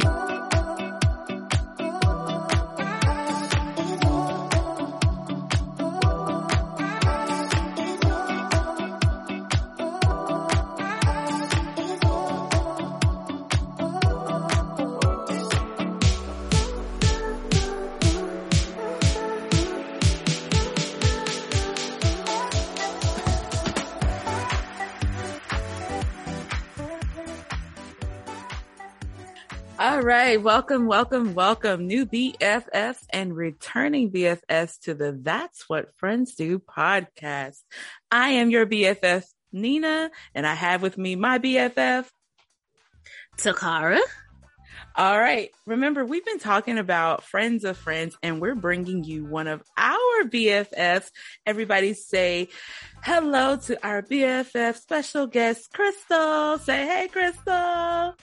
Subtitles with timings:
[0.00, 0.31] All
[30.02, 30.42] right.
[30.42, 37.58] Welcome, welcome, welcome, new BFFs and returning BFFs to the That's What Friends Do podcast.
[38.10, 42.06] I am your BFF, Nina, and I have with me my BFF,
[43.38, 44.00] Takara.
[44.96, 45.50] All right.
[45.66, 50.24] Remember, we've been talking about friends of friends, and we're bringing you one of our
[50.24, 51.10] BFFs.
[51.46, 52.48] Everybody say
[53.04, 56.58] hello to our BFF special guest, Krystle.
[56.60, 58.14] Say hey, Krystle.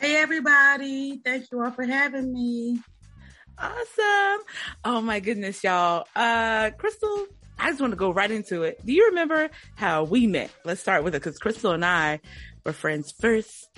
[0.00, 2.80] Hey everybody, thank you all for having me.
[3.58, 4.46] Awesome.
[4.84, 6.06] Oh my goodness, y'all.
[6.14, 7.26] Uh Krystle,
[7.58, 8.78] I just want to go right into it.
[8.86, 10.52] Do you remember how we met?
[10.64, 12.20] Let's start with it because Krystle and I
[12.64, 13.68] were friends first.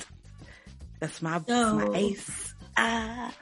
[1.01, 2.55] That's my, so, my ace.
[2.77, 3.35] Ah.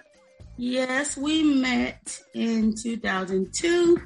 [0.57, 4.01] Yes, we met in 2002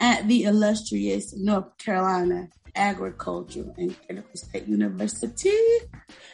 [0.00, 5.52] at the illustrious North Carolina Agricultural and Technical State University.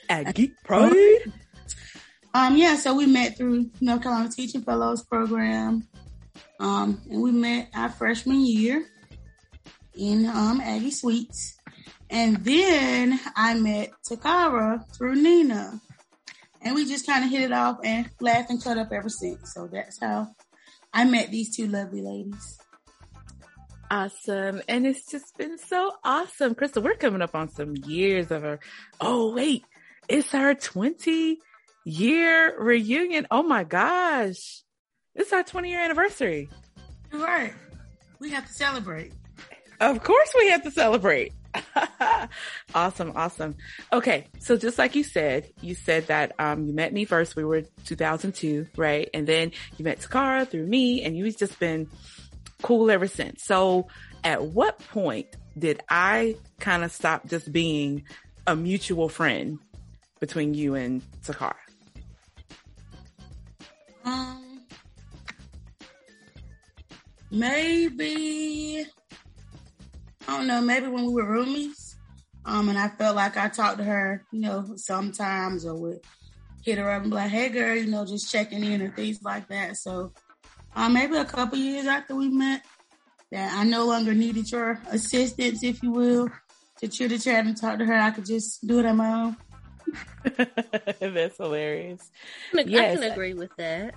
[0.08, 1.32] Aggie Pride.
[2.36, 5.88] Um, yeah, so we met through North Carolina Teaching Fellows Program.
[6.60, 8.84] Um, and we met our freshman year
[9.94, 11.56] in um, Aggie Suites.
[12.10, 15.80] And then I met Takara through Nina.
[16.60, 19.54] And we just kind of hit it off and laughed and cut up ever since.
[19.54, 20.28] So that's how
[20.92, 22.58] I met these two lovely ladies.
[23.90, 24.60] Awesome.
[24.68, 26.54] And it's just been so awesome.
[26.54, 28.60] Krystle, we're coming up on some years of our,
[29.00, 29.64] oh wait,
[30.06, 31.38] it's our 20
[31.86, 33.26] year reunion.
[33.30, 34.62] Oh my gosh.
[35.14, 36.50] It's our 20 year anniversary.
[37.12, 37.54] You're right.
[38.18, 39.12] We have to celebrate.
[39.80, 41.32] Of course we have to celebrate.
[42.74, 43.54] awesome, awesome.
[43.92, 47.36] Okay, so just like you said, you said that um, you met me first.
[47.36, 49.08] We were 2002, right?
[49.14, 51.88] And then you met Takara through me, and you've just been
[52.62, 53.44] cool ever since.
[53.44, 53.86] So,
[54.24, 58.04] at what point did I kind of stop just being
[58.46, 59.58] a mutual friend
[60.20, 61.54] between you and Takara?
[64.06, 64.60] Um,
[67.30, 68.86] maybe
[70.28, 70.60] I don't know.
[70.60, 71.96] Maybe when we were roomies,
[72.44, 76.00] um, and I felt like I talked to her, you know, sometimes or would
[76.64, 79.18] hit her up and be like, "Hey, girl," you know, just checking in and things
[79.22, 79.76] like that.
[79.76, 80.12] So,
[80.76, 82.62] um, maybe a couple years after we met,
[83.32, 86.30] that I no longer needed your assistance, if you will,
[86.78, 87.94] to chitter chat and talk to her.
[87.94, 89.36] I could just do it on my own.
[91.00, 92.10] That's hilarious.
[92.52, 92.98] I can, yes.
[92.98, 93.94] I can agree with that.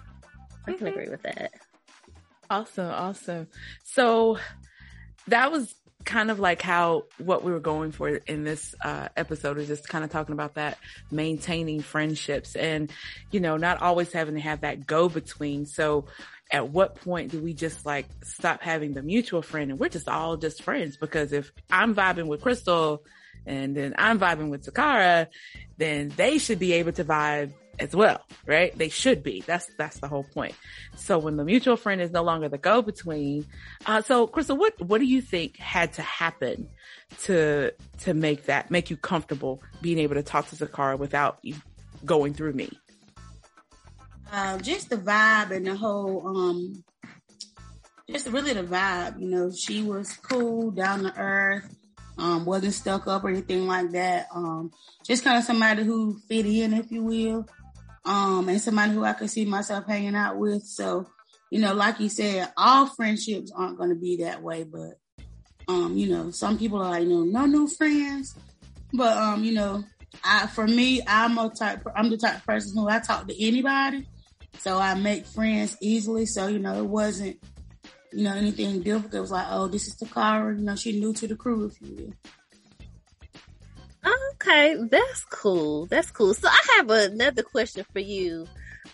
[0.67, 0.87] I can mm-hmm.
[0.87, 1.51] agree with that.
[2.49, 3.47] Awesome, awesome.
[3.83, 4.39] So
[5.27, 9.57] that was kind of like how what we were going for in this uh, episode
[9.57, 10.77] is just kind of talking about that
[11.11, 12.91] maintaining friendships and
[13.31, 16.05] you know not always having to have that go between so
[16.51, 20.07] at what point do we just like stop having the mutual friend and we're just
[20.07, 22.99] all just friends because if i'm vibing with Krystle
[23.45, 25.27] and then I'm vibing with Takara,
[25.77, 28.77] then they should be able to vibe as well, right?
[28.77, 29.41] They should be.
[29.45, 30.53] That's that's the whole point.
[30.95, 33.45] So when the mutual friend is no longer the go between,
[33.85, 36.69] uh, so Krystle, what what do you think had to happen
[37.23, 41.43] to to make that make you comfortable being able to talk to Takara without
[42.05, 42.69] going through me?
[44.31, 46.83] Um, just the vibe and the whole, um,
[48.07, 49.19] just really the vibe.
[49.19, 51.78] You know, she was cool, down to earth
[52.19, 54.27] um, wasn't stuck up or anything like that.
[54.33, 54.71] Um,
[55.05, 57.47] just kind of somebody who fit in, if you will,
[58.05, 60.63] um, and somebody who I could see myself hanging out with.
[60.63, 61.07] So,
[61.49, 64.99] you know, like you said, all friendships aren't going to be that way, but,
[65.67, 68.35] um, you know, some people are like, you know, no new friends,
[68.93, 69.83] but, um, you know,
[70.23, 73.43] I, for me, I'm a type, I'm the type of person who I talk to
[73.43, 74.07] anybody.
[74.57, 76.25] So I make friends easily.
[76.25, 77.37] So, you know, it wasn't,
[78.11, 79.13] you know, anything difficult.
[79.13, 80.57] It was like, oh, this is Takara.
[80.57, 82.13] You know, she new to the crew, if you will.
[84.41, 85.85] Okay, that's cool.
[85.87, 86.33] That's cool.
[86.33, 88.47] So I have another question for you.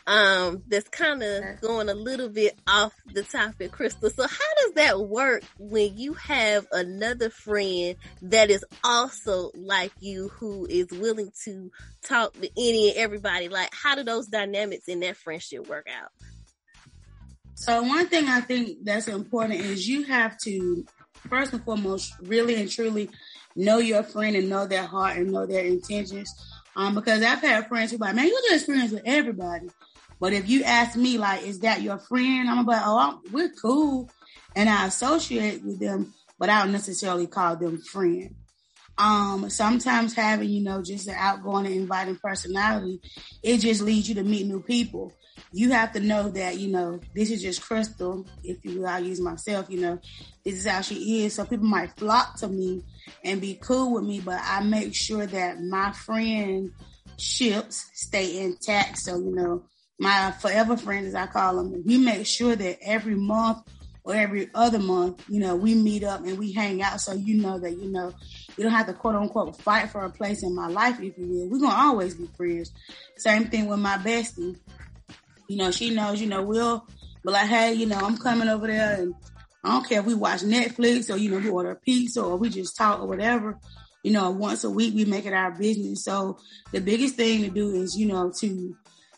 [0.07, 4.13] Um, that's kind of going a little bit off the topic, Krystle.
[4.13, 10.29] So how does that work when you have another friend that is also like you,
[10.29, 11.71] who is willing to
[12.03, 13.47] talk to any and everybody?
[13.49, 16.11] Like, how do those dynamics in that friendship work out?
[17.55, 20.85] So one thing I think that's important is you have to
[21.29, 23.09] first and foremost really and truly
[23.55, 26.33] know your friend and know their heart and know their intentions.
[26.75, 29.69] Um, because I've had friends who like, man, you just friends with everybody.
[30.19, 32.49] But if you ask me, like, is that your friend?
[32.49, 34.09] I'm like, oh, I'm, we're cool,
[34.55, 38.35] and I associate with them, but I don't necessarily call them friend.
[38.97, 43.01] Um, sometimes having, you know, just an outgoing and inviting personality,
[43.43, 45.13] it just leads you to meet new people.
[45.51, 48.27] You have to know that, you know, this is just Krystle.
[48.43, 49.99] If you will, I'll use myself, you know,
[50.43, 51.35] this is how she is.
[51.35, 52.83] So people might flock to me
[53.23, 58.97] and be cool with me, but I make sure that my friendships stay intact.
[58.97, 59.63] So, you know,
[59.99, 63.59] my forever friends, as I call them, we make sure that every month
[64.03, 67.01] or every other month, you know, we meet up and we hang out.
[67.01, 68.13] So you know that, you know,
[68.55, 71.25] you don't have to quote unquote fight for a place in my life, if you
[71.27, 71.49] will.
[71.49, 72.71] We're to always be friends.
[73.17, 74.57] Same thing with my bestie.
[75.47, 76.87] You know, she knows, you know, we'll
[77.23, 79.13] be like, hey, you know, I'm coming over there and
[79.63, 82.49] I don't care if we watch Netflix or, you know, we order pizza or we
[82.49, 83.57] just talk or whatever.
[84.03, 86.03] You know, once a week we make it our business.
[86.03, 86.37] So
[86.71, 88.75] the biggest thing to do is, you know, to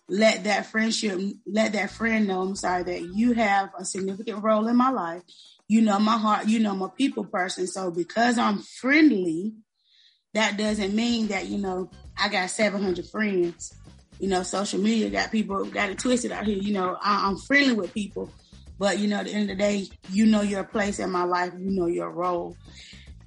[0.09, 4.67] let that friendship, let that friend know, I'm sorry, that you have a significant role
[4.67, 5.23] in my life.
[5.67, 7.67] You know my heart, you know my people person.
[7.67, 9.53] So because I'm friendly,
[10.33, 13.73] that doesn't mean that, you know, I got 700 friends.
[14.19, 16.57] You know, social media got people got it twisted out here.
[16.57, 18.31] You know, I, am friendly with people,
[18.79, 21.23] but you know, at the end of the day, you know your place in my
[21.23, 22.57] life, you know your role.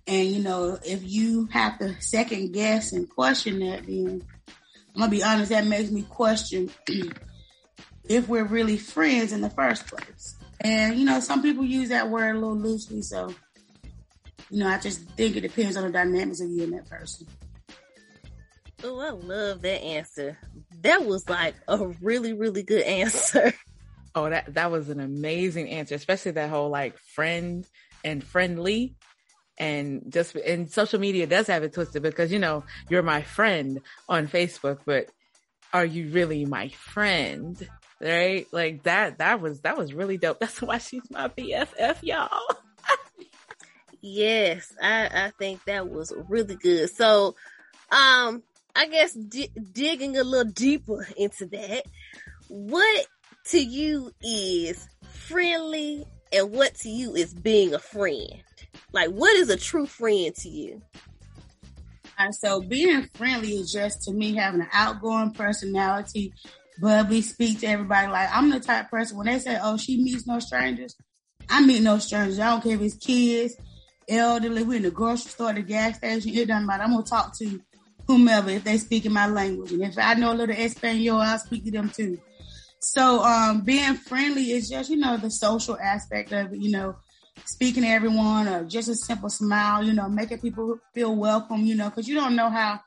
[0.06, 4.24] And you know, if you have to second guess and question that, then
[4.94, 6.70] I'm gonna be honest, that makes me question
[8.04, 10.36] if we're really friends in the first place.
[10.60, 13.32] And you know, some people use that word a little loosely, so
[14.50, 17.26] you know, I just think it depends on the dynamics of you and that person.
[18.82, 20.38] Oh, I love that answer.
[20.82, 23.52] That was like a really, really good answer.
[24.12, 27.64] Oh, that that was an amazing answer, especially that whole like friend
[28.02, 28.96] and friendly
[29.56, 33.80] and just and social media does have it twisted because you know you're my friend
[34.08, 35.10] on Facebook, but
[35.72, 37.68] are you really my friend?
[38.00, 38.48] Right?
[38.50, 40.38] Like that that was that was really dope.
[40.40, 42.56] That's why she's my BFF, y'all.
[44.00, 46.90] yes, I I think that was really good.
[46.90, 47.36] So,
[47.92, 48.42] um,
[48.74, 51.84] I guess di- digging a little deeper into that,
[52.48, 53.06] what
[53.46, 58.42] to you is friendly, and what to you is being a friend?
[58.92, 60.82] Like, what is a true friend to you?
[62.18, 66.34] And so being friendly is just to me having an outgoing personality,
[66.78, 68.08] bubbly, speak to everybody.
[68.08, 70.94] Like I'm the type person when they say, "Oh, she meets no strangers,"
[71.48, 72.38] I meet no strangers.
[72.38, 73.56] I don't care if it's kids,
[74.06, 76.36] elderly, We're in the grocery store, the gas station.
[76.36, 76.82] It doesn't matter.
[76.82, 77.58] I'm gonna talk to
[78.12, 81.38] whomever if they speak in my language, and if I know a little Espanol, I'll
[81.38, 82.18] speak to them too.
[82.80, 86.54] So um, being friendly is just you know the social aspect of.
[86.54, 86.96] You know,
[87.44, 91.74] speaking to everyone or just a simple smile, you know, making people feel welcome, you
[91.74, 92.80] know, because you don't know how,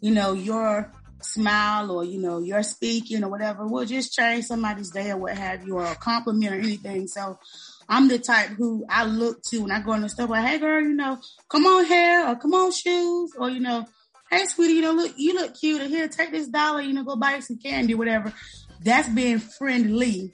[0.00, 4.90] you know, your smile or, you know, your speaking or whatever will just change somebody's
[4.90, 7.06] day or what have you, or a compliment or anything.
[7.06, 7.38] So
[7.88, 10.58] I'm the type who I look to when I go in the store, like, hey
[10.58, 13.86] girl, you know, come on hair or come on shoes or, you know,
[14.30, 17.04] hey sweetie, you know, look, you look cute or here, take this dollar, you know,
[17.04, 18.32] go buy some candy, or whatever.
[18.80, 20.32] That's being friendly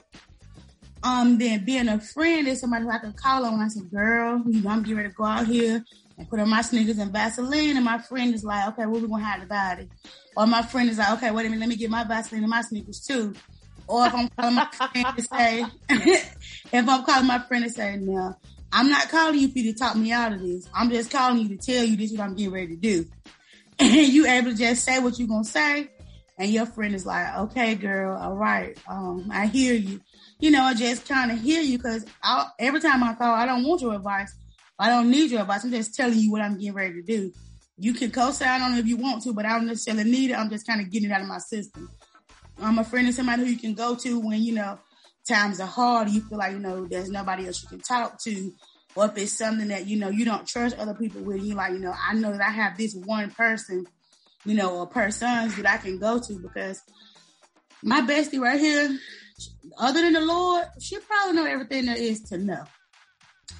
[1.05, 3.61] um, then being a friend is somebody who I can call on.
[3.61, 5.85] I say, girl, you know, I'm getting ready to go out here
[6.17, 7.75] and put on my sneakers and Vaseline.
[7.75, 9.89] And my friend is like, okay, what we gonna have about it?
[10.35, 12.49] Or my friend is like, okay, wait a minute, let me get my Vaseline and
[12.49, 13.35] my sneakers too.
[13.87, 17.97] Or if I'm calling my friend to say, if I'm calling my friend to say,
[17.97, 18.35] no,
[18.73, 20.67] I'm not calling you for you to talk me out of this.
[20.73, 23.05] I'm just calling you to tell you this is what I'm getting ready to do.
[23.79, 25.89] And you able to just say what you're gonna say.
[26.37, 30.01] And your friend is like, okay, girl, all right, um, I hear you
[30.39, 32.05] you know, I just kind of hear you because
[32.59, 34.33] every time I call, I don't want your advice.
[34.77, 35.63] I don't need your advice.
[35.63, 37.31] I'm just telling you what I'm getting ready to do.
[37.77, 40.33] You can co-sign on it if you want to, but I don't necessarily need it.
[40.33, 41.89] I'm just kind of getting it out of my system.
[42.61, 44.77] I'm a friend of somebody who you can go to when, you know,
[45.27, 46.09] times are hard.
[46.09, 48.53] You feel like, you know, there's nobody else you can talk to.
[48.95, 51.73] Or if it's something that, you know, you don't trust other people with, you like,
[51.73, 53.85] you know, I know that I have this one person,
[54.45, 56.81] you know, or persons that I can go to because
[57.83, 58.97] my bestie right here,
[59.77, 62.63] other than the Lord, she probably know everything there is to know.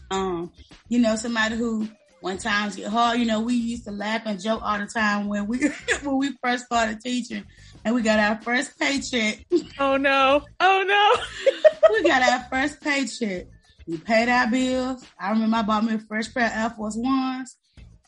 [0.10, 0.52] Um,
[0.88, 1.88] you know, somebody who
[2.22, 5.28] when times get hard, you know, we used to laugh and joke all the time
[5.28, 5.60] when we
[6.04, 7.44] when we first started teaching
[7.84, 9.46] and we got our first paycheck.
[9.80, 10.44] Oh no.
[10.60, 11.90] Oh no.
[11.92, 13.46] we got our first paycheck.
[13.88, 15.06] We paid our bills.
[15.20, 17.58] I remember I bought me a fresh pair of Air Force Ones.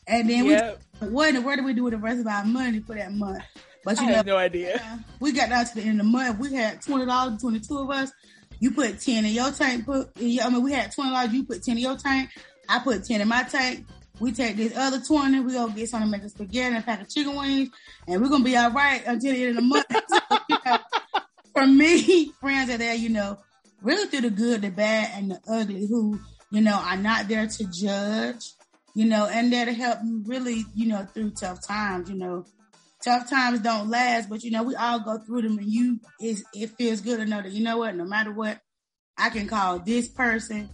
[0.06, 0.80] And then yep.
[1.00, 2.94] we what in the world did we do with the rest of our money for
[2.94, 3.42] that month?
[3.84, 5.04] But you I know, no idea.
[5.20, 6.38] we got down to the end of the month.
[6.38, 8.10] We had twenty dollars between the two of us.
[8.58, 9.86] You put ten in your tank.
[9.86, 11.32] Put I mean, we had twenty dollars.
[11.32, 12.30] You put ten in your tank.
[12.68, 13.86] I put ten in my tank.
[14.20, 16.82] we take this other 20, we go get something to make a spaghetti and a
[16.82, 17.70] pack of chicken wings,
[18.06, 19.86] and we're gonna be all right until the end of the month.
[20.08, 20.78] so, you know,
[21.52, 23.38] for me, friends are there, you know,
[23.82, 26.20] really through the good, the bad, and the ugly, who,
[26.50, 28.52] you know, are not there to judge,
[28.94, 32.44] you know, and there to help you really, you know, through tough times, you know.
[33.04, 36.44] Tough times don't last, but you know, we all go through them and you is
[36.52, 38.58] it feels good to know that you know what, no matter what,
[39.16, 40.68] I can call this person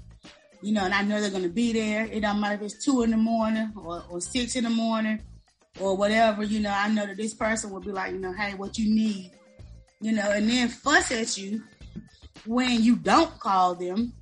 [0.65, 2.07] you know, and I know they're to be there.
[2.07, 5.21] It don't matter if it's two in the morning or, or six in the morning
[5.79, 8.55] or whatever, you know, I know that this person will be like, you know, hey,
[8.55, 9.33] what you need,
[10.01, 11.63] you know, and then fuss at you
[12.47, 14.13] when you don't call them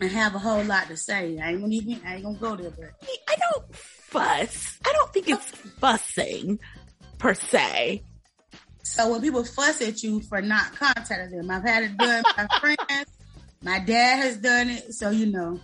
[0.00, 1.38] and have a whole lot to say.
[1.38, 2.90] I ain't gonna even, I ain't gonna go there, but
[3.28, 4.78] I don't fuss.
[4.86, 6.58] I don't think it's fussing
[7.18, 8.02] per se.
[8.82, 12.24] So when people fuss at you for not contacting them, I've had it done.
[12.36, 13.10] My friends,
[13.62, 15.60] my dad has done it, so you know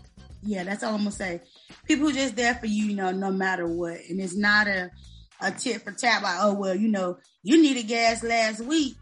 [0.47, 1.41] yeah, that's all I'm gonna say.
[1.87, 3.99] People just there for you, you know, no matter what.
[4.09, 4.91] And it's not a
[5.41, 8.97] a tip for tap like, oh well, you know, you needed gas last week,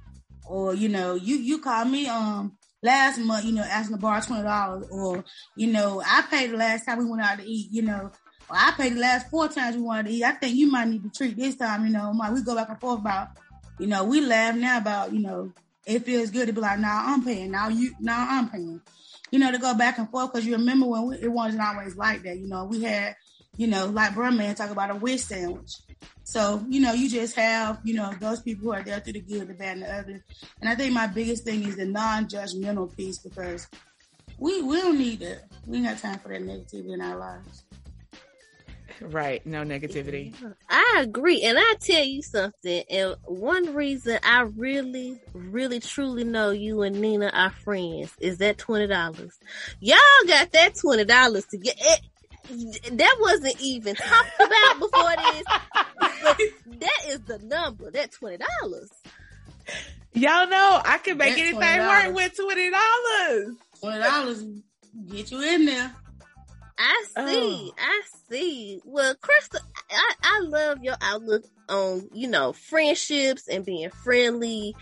[0.47, 4.21] or you know, you you called me um last month, you know, asking to borrow
[4.21, 5.25] twenty dollars, or
[5.57, 8.13] you know, I paid the last time we went out to eat, you know,
[8.49, 10.25] or I paid the last four times we wanted to eat.
[10.25, 12.69] I think you might need to treat this time, you know, my, we go back
[12.69, 13.29] and forth about,
[13.81, 15.53] you know, we laugh now about, you know,
[15.87, 18.81] it feels good to be like, nah, I'm paying, now you, now I'm paying
[19.35, 21.97] you know, to go back and forth because you remember when we, it wasn't always
[21.97, 22.39] like that.
[22.39, 23.17] You know, we had,
[23.57, 25.73] you know, like Man talk about a wish sandwich.
[26.25, 29.21] So, you know, you just have, you know, those people who are there through the
[29.21, 30.23] good, the bad, and the ugly.
[30.61, 33.69] And I think my biggest thing is the non-judgmental piece because
[34.39, 35.45] we we don't need that.
[35.67, 37.65] We ain't got time for that negativity in our lives.
[39.01, 39.45] Right.
[39.45, 40.35] No negativity.
[40.69, 41.43] I agree.
[41.43, 42.85] And I tell you something.
[42.89, 48.59] And one reason I really, really, truly know you and Nina are friends is that
[48.59, 49.31] $20.
[49.81, 52.01] Y'all got that $20 to get it.
[52.93, 55.45] That wasn't even talked about before this.
[56.25, 56.39] But
[56.81, 57.91] that is the number.
[57.91, 58.41] That $20.
[60.15, 63.57] Y'all know I can make anything work with $20.
[63.83, 64.63] $20
[65.09, 65.93] get you in there.
[66.79, 67.13] I see.
[67.17, 67.75] Oh.
[67.79, 68.81] I see.
[68.85, 74.75] Well, Krystle, I, I love your outlook on, you know, friendships and being friendly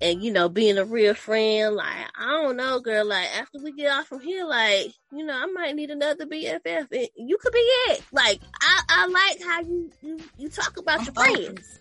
[0.00, 1.74] and, you know, being a real friend.
[1.74, 3.06] Like, I don't know, girl.
[3.06, 6.86] Like, after we get off from here, like, you know, I might need another BFF.
[6.90, 8.02] And you could be it.
[8.12, 11.80] Like, I, I like how you, you, you talk about your friends.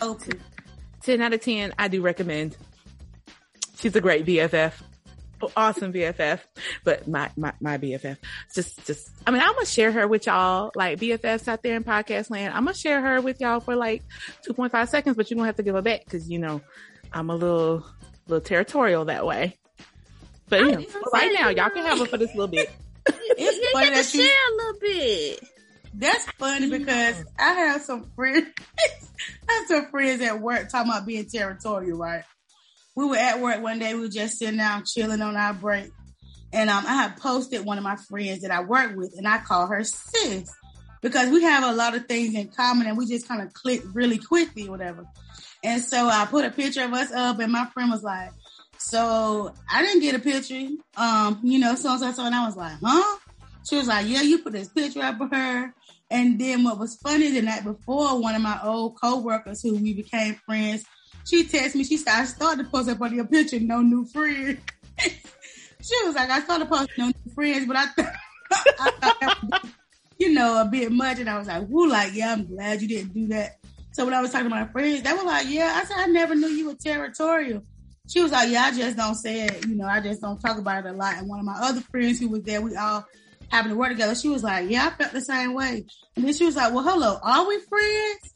[0.00, 0.38] Okay.
[1.02, 2.56] 10 out of 10, I do recommend.
[3.76, 4.72] She's a great BFF
[5.56, 6.40] awesome BFF,
[6.84, 8.16] but my, my, my BFF
[8.54, 11.84] just, just, I mean, I'm to share her with y'all, like BFFs out there in
[11.84, 12.54] podcast land.
[12.54, 14.02] I'm to share her with y'all for like
[14.46, 16.60] 2.5 seconds, but you're to have to give her back because, you know,
[17.14, 17.86] I'm a little,
[18.26, 19.56] little territorial that way.
[20.48, 22.70] But you know, right now, y'all can have it for this little bit.
[23.06, 25.48] it's you funny that you share a little bit.
[25.94, 28.48] That's funny because I have some friends.
[29.48, 32.24] I have some friends at work talking about being territorial, right?
[32.96, 33.94] we were at work one day.
[33.94, 35.90] We were just sitting down, chilling on our break.
[36.52, 39.38] And um, I had posted one of my friends that I work with, and I
[39.38, 40.48] call her sis
[41.00, 43.82] because we have a lot of things in common, and we just kind of click
[43.92, 45.04] really quickly, or whatever.
[45.64, 48.30] And so I put a picture of us up, and my friend was like,
[48.78, 52.46] "So I didn't get a picture, um, you know, so and so, so." And I
[52.46, 53.18] was like, "Huh?"
[53.68, 55.74] She was like, "Yeah, you put this picture up of her."
[56.10, 59.94] And then what was funny the night before, one of my old coworkers who we
[59.94, 60.84] became friends
[61.24, 61.84] she texted me.
[61.84, 64.60] She said, I started to post up on your picture, no new friends.
[64.98, 68.12] she was like, I started posting no new friends, but I thought,
[68.80, 69.66] I thought
[70.18, 71.18] you know, a bit much.
[71.18, 73.58] And I was like, woo, like, yeah, I'm glad you didn't do that.
[73.94, 76.06] So when I was talking to my friends, they were like, yeah, I said, I
[76.06, 77.62] never knew you were territorial.
[78.08, 79.66] She was like, yeah, I just don't say it.
[79.66, 81.14] You know, I just don't talk about it a lot.
[81.16, 83.06] And one of my other friends who was there, we all
[83.50, 84.14] happened to work together.
[84.14, 85.86] She was like, yeah, I felt the same way.
[86.16, 88.34] And then she was like, well, hello, are we friends?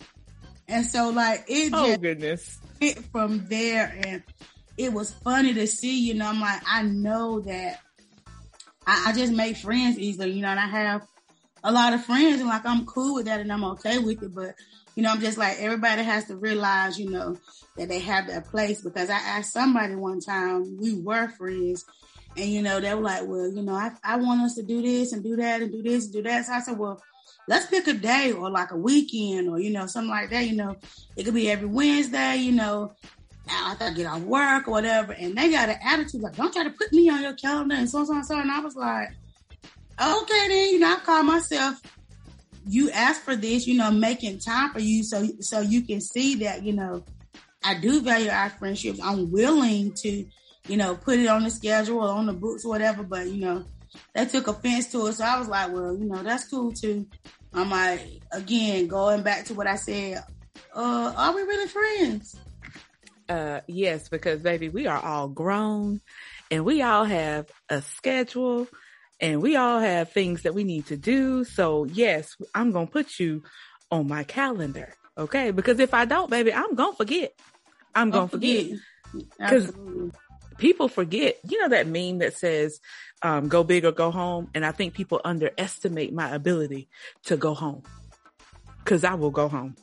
[0.68, 3.94] And so like, it oh, goodness it from there.
[4.06, 4.22] And
[4.76, 7.80] it was funny to see, you know, I'm like, I know that
[8.86, 11.06] I, I just make friends easily, you know, and I have
[11.64, 14.34] a lot of friends and like I'm cool with that and I'm okay with it.
[14.34, 14.54] But,
[14.98, 17.36] you know, I'm just like, everybody has to realize, you know,
[17.76, 21.84] that they have their place because I asked somebody one time, we were friends.
[22.36, 24.82] And, you know, they were like, well, you know, I, I want us to do
[24.82, 26.46] this and do that and do this and do that.
[26.46, 27.00] So I said, well,
[27.46, 30.48] let's pick a day or like a weekend or, you know, something like that.
[30.48, 30.74] You know,
[31.14, 32.90] it could be every Wednesday, you know,
[33.48, 35.12] after I get off work or whatever.
[35.12, 37.88] And they got an attitude like, don't try to put me on your calendar and
[37.88, 38.36] so, so, and so.
[38.36, 39.10] And I was like,
[40.02, 41.80] okay, then, you know, I call myself,
[42.68, 46.36] you asked for this, you know, making time for you so, so you can see
[46.36, 47.04] that, you know,
[47.64, 49.00] I do value our friendships.
[49.02, 50.26] I'm willing to,
[50.68, 53.40] you know, put it on the schedule or on the books or whatever, but, you
[53.40, 53.64] know,
[54.14, 55.14] they took offense to it.
[55.14, 57.06] So I was like, well, you know, that's cool too.
[57.52, 60.22] I'm like, again, going back to what I said,
[60.74, 62.36] uh, are we really friends?
[63.28, 66.00] Uh, yes, because baby, we are all grown
[66.50, 68.66] and we all have a schedule
[69.20, 71.44] and we all have things that we need to do.
[71.44, 73.42] So yes, I'm going to put you
[73.90, 74.94] on my calendar.
[75.16, 75.50] Okay.
[75.50, 77.34] Because if I don't, baby, I'm going to forget.
[77.94, 78.66] I'm going to forget.
[79.38, 79.72] Because
[80.58, 82.80] people forget, you know, that meme that says,
[83.22, 84.48] um, go big or go home.
[84.54, 86.88] And I think people underestimate my ability
[87.24, 87.82] to go home
[88.84, 89.74] because I will go home.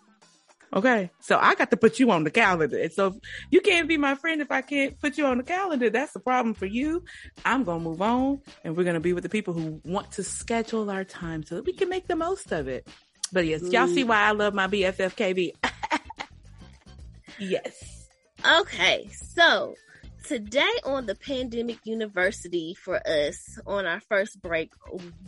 [0.76, 1.10] Okay.
[1.22, 2.78] So I got to put you on the calendar.
[2.78, 3.18] And so
[3.50, 5.90] you can't be my friend if I can't put you on the calendar.
[5.90, 7.04] That's the problem for you.
[7.46, 10.12] I'm going to move on and we're going to be with the people who want
[10.14, 12.88] to schedule our time so that we can make the most of it.
[13.32, 15.54] But yes, y'all see why I love my BFF KB.
[17.40, 18.08] yes.
[18.46, 19.08] Okay.
[19.12, 19.76] So
[20.26, 24.74] today on the Pandemic University for us on our first break,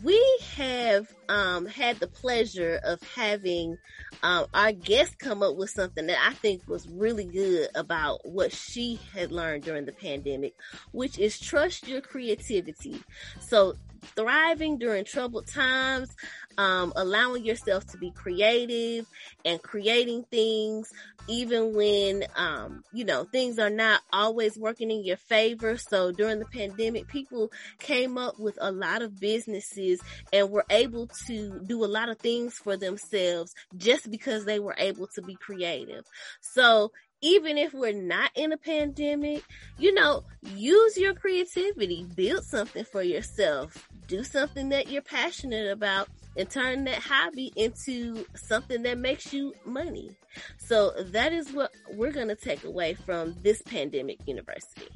[0.02, 0.20] we
[0.56, 3.78] have um, had the pleasure of having
[4.24, 8.52] um, our guest come up with something that I think was really good about what
[8.52, 10.54] she had learned during the pandemic,
[10.90, 13.00] which is trust your creativity.
[13.40, 13.76] So
[14.16, 16.14] thriving during troubled times,
[16.58, 19.06] um, allowing yourself to be creative
[19.44, 20.92] and creating things,
[21.28, 25.78] even when, um, you know, things are not always working in your favor.
[25.78, 30.00] So during the pandemic, people came up with a lot of businesses
[30.32, 34.74] and were able to do a lot of things for themselves just because they were
[34.78, 36.04] able to be creative.
[36.40, 39.42] So even if we're not in a pandemic,
[39.76, 40.24] you know,
[40.54, 46.84] use your creativity, build something for yourself, do something that you're passionate about and turn
[46.84, 50.16] that hobby into something that makes you money.
[50.56, 54.88] So that is what we're going to take away from this pandemic university.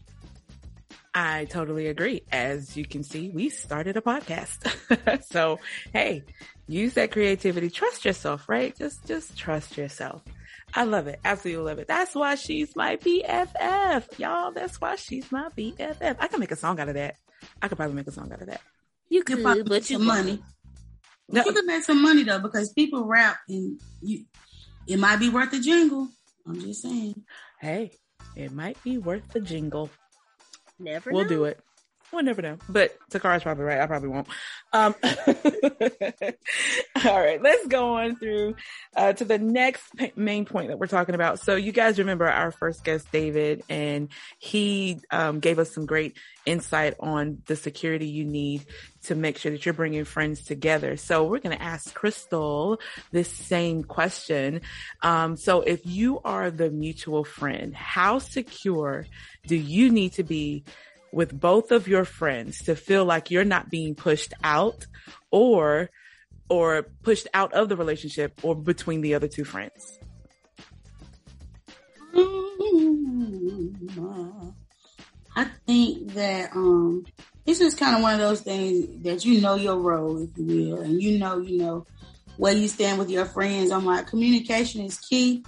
[1.15, 2.23] I totally agree.
[2.31, 5.25] As you can see, we started a podcast.
[5.31, 5.59] so,
[5.93, 6.23] hey,
[6.69, 7.69] use that creativity.
[7.69, 8.75] Trust yourself, right?
[8.79, 10.23] Just, just trust yourself.
[10.75, 11.21] I love it.
[11.23, 11.89] Absolutely love it.
[11.89, 14.19] That's why she's my BFF.
[14.19, 16.17] Y'all, that's why she's my BFF.
[16.19, 17.17] I can make a song out of that.
[17.61, 18.63] I could probably make a song out of that.
[19.11, 20.43] You could, probably but you money.
[21.33, 21.43] No.
[21.45, 24.25] You could make some money though, because people rap and you,
[24.87, 26.09] it might be worth a jingle.
[26.47, 27.23] I'm just saying.
[27.61, 27.93] Hey,
[28.37, 29.91] it might be worth the jingle.
[30.79, 31.11] Never.
[31.11, 31.29] We'll know.
[31.29, 31.61] do it.
[32.13, 32.59] We'll never know.
[32.69, 33.81] But Takara's probably right.
[33.81, 34.29] I probably won't.
[34.75, 34.95] Um,
[37.05, 38.57] all right, let's go on through
[38.95, 41.41] uh, to the next p- main point that we're talking about.
[41.41, 46.19] So you guys remember our first guest, David, and he um, gave us some great
[46.45, 48.67] insight on the security you need
[49.05, 50.99] to make sure that you're bringing friends together.
[50.99, 52.79] So we're going to ask Krystle
[53.11, 54.61] this same question.
[55.01, 59.07] Um, so if you are the mutual friend, how secure
[59.47, 60.65] do you need to be
[61.13, 64.87] with both of your friends to feel like you're not being pushed out
[65.31, 65.91] or
[66.49, 69.99] or pushed out of the relationship or between the other two friends?
[75.35, 77.07] I think that um
[77.47, 80.45] it's just kind of one of those things that you know your role, if you
[80.47, 81.87] will, and you know, you know,
[82.37, 83.71] where you stand with your friends.
[83.71, 85.45] I'm like, communication is key.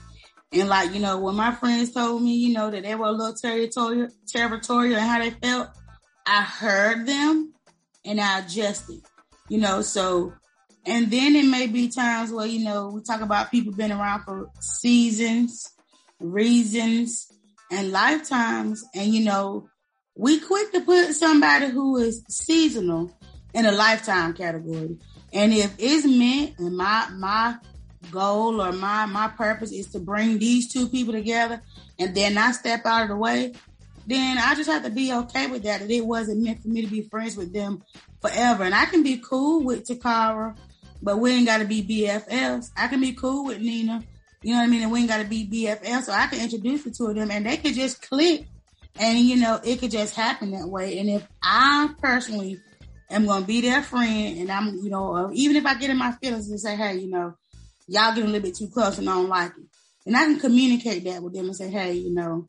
[0.54, 3.12] And like, you know, when my friends told me, you know, that they were a
[3.12, 5.68] little territorial, territorial and how they felt,
[6.26, 7.52] I heard them
[8.04, 9.00] and I adjusted,
[9.48, 10.32] you know, so,
[10.86, 14.22] and then it may be times where, you know, we talk about people being around
[14.22, 15.72] for seasons,
[16.20, 17.26] reasons,
[17.72, 18.84] and lifetimes.
[18.94, 19.66] And, you know,
[20.16, 23.18] we quick to put somebody who is seasonal
[23.54, 24.98] in a lifetime category.
[25.32, 27.56] And if it's meant and my, my
[28.10, 31.62] goal or my my purpose is to bring these two people together
[31.98, 33.52] and then I step out of the way,
[34.06, 35.80] then I just have to be okay with that.
[35.80, 37.82] That it wasn't meant for me to be friends with them
[38.20, 38.64] forever.
[38.64, 40.56] And I can be cool with Takara,
[41.02, 42.70] but we ain't gotta be BFFs.
[42.76, 44.02] I can be cool with Nina.
[44.42, 44.82] You know what I mean?
[44.82, 46.04] And we ain't gotta be BFFs.
[46.04, 48.46] So I can introduce the two of them and they could just click
[48.96, 50.98] and you know, it could just happen that way.
[50.98, 52.60] And if I personally
[53.10, 56.12] am gonna be their friend and I'm, you know, even if I get in my
[56.12, 57.34] feelings and say, hey, you know,
[57.88, 59.64] y'all getting a little bit too close and I don't like it.
[60.06, 62.46] And I can communicate that with them and say, hey, you know,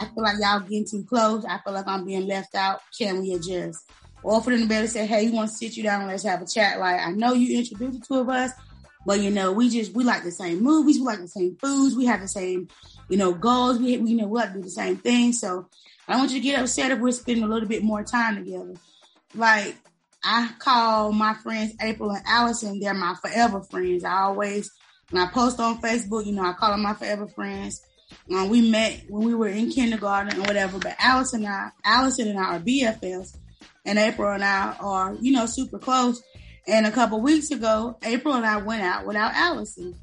[0.00, 1.44] I feel like y'all getting too close.
[1.44, 2.80] I feel like I'm being left out.
[2.98, 3.84] Can we adjust?
[4.22, 6.00] Or for them to be able to say, hey, you want to sit you down
[6.00, 6.78] and let's have a chat.
[6.78, 8.52] Like, I know you introduced the two of us,
[9.04, 10.98] but you know, we just, we like the same movies.
[10.98, 11.94] We like the same foods.
[11.94, 12.68] We have the same,
[13.10, 13.78] you know, goals.
[13.78, 15.34] We, we you know, we like to do the same thing.
[15.34, 15.68] So
[16.08, 18.74] I want you to get upset if we're spending a little bit more time together.
[19.34, 19.76] Like,
[20.24, 24.04] I call my friends April and Allison, they're my forever friends.
[24.04, 24.70] I always,
[25.10, 27.82] when I post on Facebook, you know, I call them my forever friends.
[28.30, 32.28] Um, we met when we were in kindergarten or whatever, but Allison and I, Allison
[32.28, 33.36] and I are BFFs
[33.84, 36.22] and April and I are, you know, super close.
[36.66, 39.94] And a couple weeks ago, April and I went out without Allison.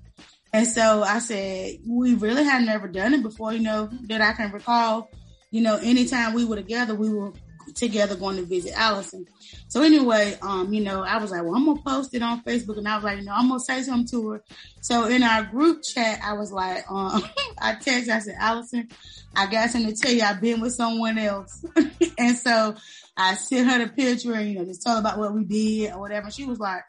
[0.53, 4.33] And so I said, we really had never done it before, you know, that I
[4.33, 5.09] can recall.
[5.49, 7.33] You know, anytime we were together, we were
[7.75, 9.25] together going to visit Allison.
[9.67, 12.77] So anyway, um, you know, I was like, well, I'm gonna post it on Facebook,
[12.77, 14.43] and I was like, you know, I'm gonna say something to her.
[14.81, 17.23] So in our group chat, I was like, um,
[17.57, 18.89] I text, I said, Allison,
[19.35, 20.23] I got something to tell you.
[20.23, 21.63] I've been with someone else,
[22.17, 22.75] and so
[23.15, 25.93] I sent her the picture, and you know, just told her about what we did
[25.93, 26.29] or whatever.
[26.31, 26.83] She was like,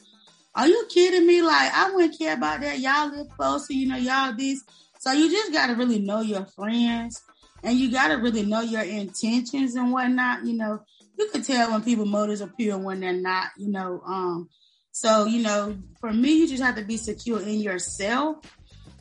[0.55, 1.43] Are you kidding me?
[1.43, 2.81] Like, I wouldn't care about that.
[2.81, 4.63] Y'all live closer, you know, y'all this.
[4.99, 7.23] So you just gotta really know your friends
[7.63, 10.45] and you got to really know your intentions and whatnot.
[10.45, 10.83] You know,
[11.19, 13.49] you could tell when people motives are pure when they're not.
[13.57, 14.49] You know, um,
[14.91, 18.39] so you know, for me, you just have to be secure in yourself,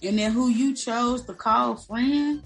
[0.04, 2.44] and then who you chose to call friend,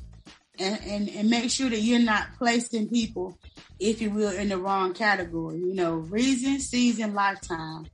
[0.60, 3.38] and and, and make sure that you're not placing people,
[3.80, 5.60] if you will, in the wrong category.
[5.60, 7.88] You know, reason, season, lifetime.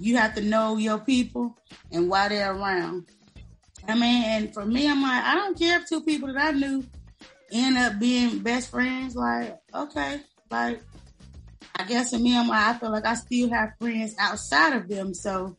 [0.00, 1.58] You have to know your people
[1.90, 3.06] and why they're around.
[3.88, 6.50] I mean, and for me, I'm like, I don't care if two people that I
[6.52, 6.84] knew
[7.52, 10.80] end up being best friends, like, okay, like,
[11.76, 14.88] I guess in me, I'm like, I feel like I still have friends outside of
[14.88, 15.14] them.
[15.14, 15.56] So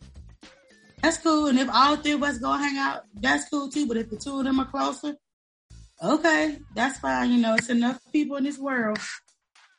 [1.02, 1.48] that's cool.
[1.48, 3.88] And if all three of us go hang out, that's cool too.
[3.88, 5.16] But if the two of them are closer,
[6.04, 7.32] okay, that's fine.
[7.32, 9.00] You know, it's enough people in this world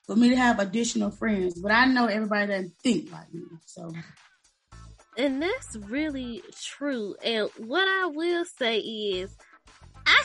[0.07, 1.61] for me to have additional friends.
[1.61, 3.43] But I know everybody doesn't think like me.
[3.67, 3.93] So.
[5.19, 7.17] And that's really true.
[7.23, 9.37] And what I will say is,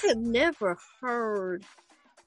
[0.08, 1.64] have never heard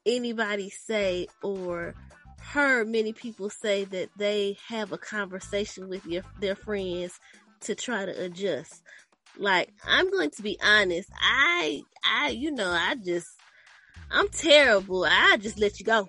[0.06, 1.94] anybody say or
[2.40, 7.18] heard many people say that they have a conversation with your, their friends
[7.60, 8.82] to try to adjust.
[9.36, 11.10] Like, I'm going to be honest.
[11.20, 13.28] I, I, you know, I just,
[14.10, 15.04] I'm terrible.
[15.04, 16.08] I just let you go.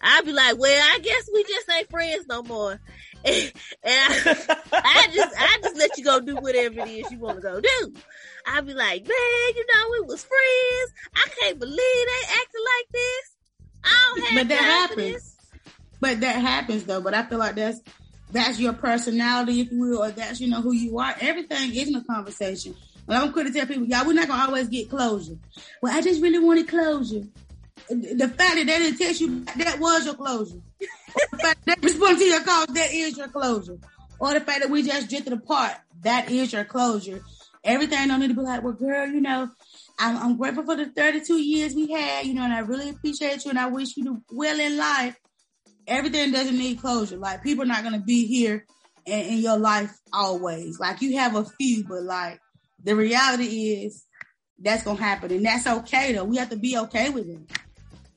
[0.00, 2.80] I'd be like, well, I guess we just ain't friends no more.
[3.24, 3.52] And,
[3.84, 7.42] I, I just, I just let you go do whatever it is you want to
[7.42, 7.94] go do.
[8.46, 10.92] I'd be like, man, you know, we was friends.
[11.14, 13.36] I can't believe they acting like this.
[13.84, 15.36] I don't have But that happens.
[16.00, 17.00] But that happens though.
[17.00, 17.80] But I feel like that's
[18.32, 21.14] that's your personality, if you will, or that's you know who you are.
[21.20, 22.74] Everything isn't a conversation.
[23.06, 25.38] Well, I'm quick to tell people, y'all, we're not gonna always get closure.
[25.80, 27.22] Well, I just really wanted closure.
[27.88, 30.60] The fact that they didn't text you that was your closure.
[30.80, 33.78] the fact that they responded to your calls, that is your closure.
[34.18, 37.22] Or the fact that we just drifted apart, that is your closure.
[37.64, 39.50] Everything don't need to be like, well, girl, you know,
[39.98, 43.44] I'm, I'm, grateful for the 32 years we had, you know, and I really appreciate
[43.44, 45.16] you and I wish you the well in life.
[45.86, 47.16] Everything doesn't need closure.
[47.16, 48.66] Like people are not going to be here
[49.04, 50.78] in, in your life always.
[50.78, 52.40] Like you have a few, but like
[52.82, 54.04] the reality is
[54.58, 56.24] that's going to happen and that's okay though.
[56.24, 57.40] We have to be okay with it.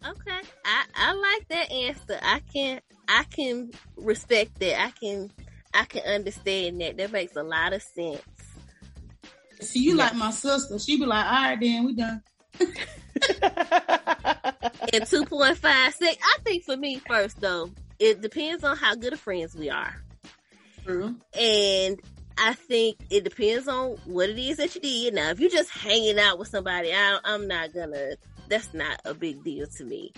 [0.06, 0.42] Okay.
[0.66, 2.20] I, I like that answer.
[2.22, 4.82] I can, I can respect that.
[4.82, 5.32] I can,
[5.74, 6.98] I can understand that.
[6.98, 8.22] That makes a lot of sense.
[9.62, 10.80] See, you like my sister.
[10.80, 12.22] She be like, all right, then we done.
[14.94, 19.20] and 2.5 sec, I think for me first though, it depends on how good of
[19.20, 20.02] friends we are.
[20.86, 21.16] True.
[21.38, 22.00] And
[22.38, 25.14] I think it depends on what it is that you did.
[25.14, 28.16] Now, if you're just hanging out with somebody, I, I'm not gonna,
[28.50, 30.14] that's not a big deal to me.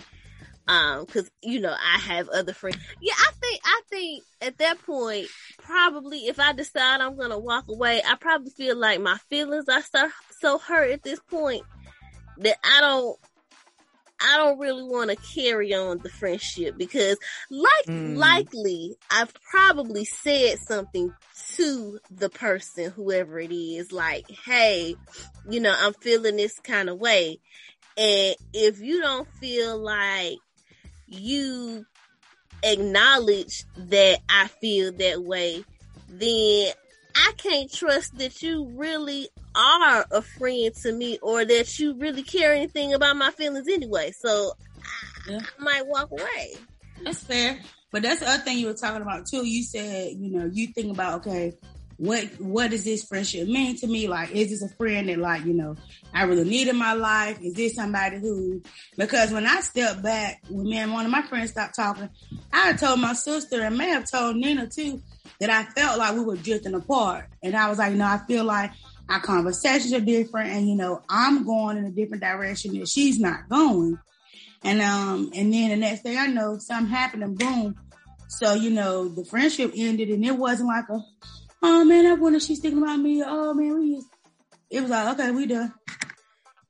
[0.68, 2.78] Um, cause you know, I have other friends.
[3.00, 5.26] Yeah, I think, I think at that point,
[5.58, 9.82] probably if I decide I'm gonna walk away, I probably feel like my feelings are
[9.82, 10.08] so,
[10.40, 11.64] so hurt at this point
[12.38, 13.18] that I don't,
[14.24, 17.18] I don't really want to carry on the friendship because
[17.50, 18.16] like, mm.
[18.16, 21.12] likely I've probably said something
[21.56, 24.94] to the person, whoever it is, like, Hey,
[25.50, 27.40] you know, I'm feeling this kind of way.
[27.96, 30.38] And if you don't feel like
[31.06, 31.84] you
[32.62, 35.64] acknowledge that I feel that way,
[36.08, 36.72] then
[37.14, 42.22] I can't trust that you really are a friend to me or that you really
[42.22, 44.12] care anything about my feelings anyway.
[44.12, 44.52] So
[45.28, 45.40] yeah.
[45.58, 46.54] I might walk away.
[47.04, 47.60] That's fair.
[47.90, 49.46] But that's the other thing you were talking about too.
[49.46, 51.52] You said, you know, you think about, okay,
[52.02, 54.08] what what does this friendship mean to me?
[54.08, 55.76] Like, is this a friend that like, you know,
[56.12, 57.40] I really need in my life?
[57.40, 58.60] Is this somebody who
[58.96, 62.10] because when I stepped back, when me and one of my friends stopped talking,
[62.52, 65.00] I told my sister and may have told Nina too
[65.38, 67.28] that I felt like we were drifting apart.
[67.40, 68.72] And I was like, you know, I feel like
[69.08, 73.20] our conversations are different and you know, I'm going in a different direction that she's
[73.20, 73.96] not going.
[74.64, 77.76] And um and then the next day I know something happened and boom.
[78.26, 80.98] So, you know, the friendship ended and it wasn't like a
[81.62, 83.22] oh man, I wonder she's thinking about me.
[83.24, 84.02] Oh man, we.
[84.70, 85.72] It was like okay, we done.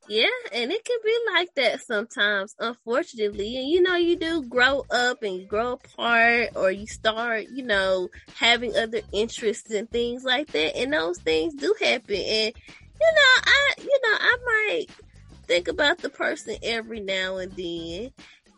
[0.09, 3.57] Yeah, and it can be like that sometimes, unfortunately.
[3.57, 7.64] And you know, you do grow up and you grow apart, or you start, you
[7.64, 10.76] know, having other interests and things like that.
[10.76, 12.16] And those things do happen.
[12.16, 14.87] And you know, I, you know, I might
[15.46, 18.11] think about the person every now and then.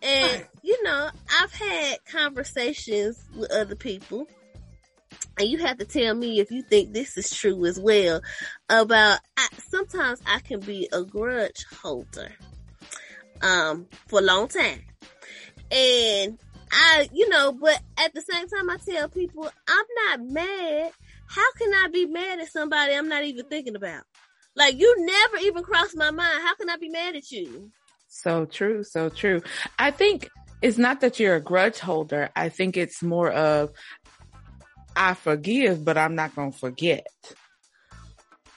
[0.03, 1.09] And, you know,
[1.41, 4.29] I've had conversations with other people
[5.39, 8.21] and you have to tell me if you think this is true as well
[8.69, 12.33] about I, sometimes I can be a grudge holder
[13.43, 14.83] um for a long time.
[15.71, 16.39] And
[16.71, 20.93] I, you know, but at the same time I tell people I'm not mad.
[21.27, 24.03] How can I be mad at somebody I'm not even thinking about?
[24.57, 26.43] Like you never even crossed my mind.
[26.43, 27.71] How can I be mad at you?
[28.09, 29.43] So true, so true.
[29.79, 30.31] I think
[30.63, 32.31] it's not that you're a grudge holder.
[32.37, 33.71] I think it's more of
[34.97, 37.07] I forgive, but I'm not gonna forget.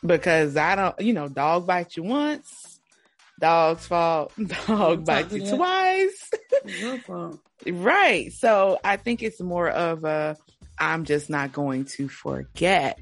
[0.05, 2.79] Because I don't, you know, dog bite you once,
[3.39, 4.31] dog's fault,
[4.67, 6.31] dog bite you twice.
[7.65, 8.31] right.
[8.33, 10.37] So I think it's more of a
[10.79, 12.99] I'm just not going to forget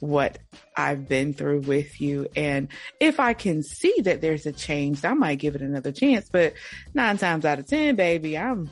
[0.00, 0.38] what
[0.76, 2.26] I've been through with you.
[2.34, 6.28] And if I can see that there's a change, I might give it another chance.
[6.30, 6.54] But
[6.94, 8.70] nine times out of 10, baby, I'm,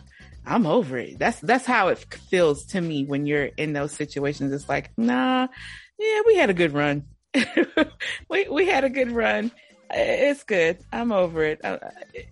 [0.49, 1.19] I'm over it.
[1.19, 4.53] That's, that's how it feels to me when you're in those situations.
[4.53, 5.47] It's like, nah,
[5.99, 7.05] yeah, we had a good run.
[8.29, 9.53] we, we had a good run.
[9.91, 10.79] It's good.
[10.93, 11.61] I'm over it.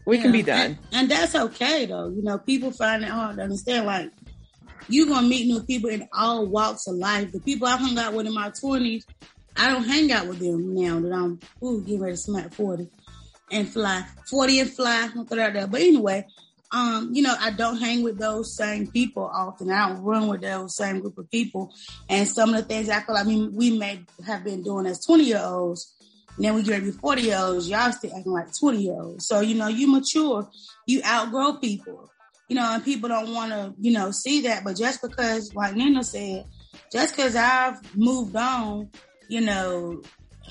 [0.06, 0.22] We yeah.
[0.22, 0.60] can be done.
[0.60, 2.08] And, and that's okay though.
[2.08, 4.10] You know, people find it hard to understand like,
[4.88, 7.32] you're gonna meet new people in all walks of life.
[7.32, 9.06] The people I hung out with in my twenties,
[9.56, 12.88] I don't hang out with them now that I'm ooh getting ready to smack forty
[13.50, 14.04] and fly.
[14.30, 15.66] Forty and fly, I'll throw that out there.
[15.66, 16.26] But anyway,
[16.72, 19.70] um, you know, I don't hang with those same people often.
[19.70, 21.72] I don't run with those same group of people.
[22.08, 25.04] And some of the things I feel like we, we may have been doing as
[25.04, 25.94] 20 year olds,
[26.36, 28.94] and then we get to be 40 year olds, y'all still acting like 20 year
[28.94, 29.26] olds.
[29.26, 30.48] So, you know, you mature,
[30.86, 32.10] you outgrow people
[32.48, 34.64] you know, and people don't want to, you know, see that.
[34.64, 36.46] But just because, like Nina said,
[36.92, 38.90] just because I've moved on,
[39.28, 40.02] you know,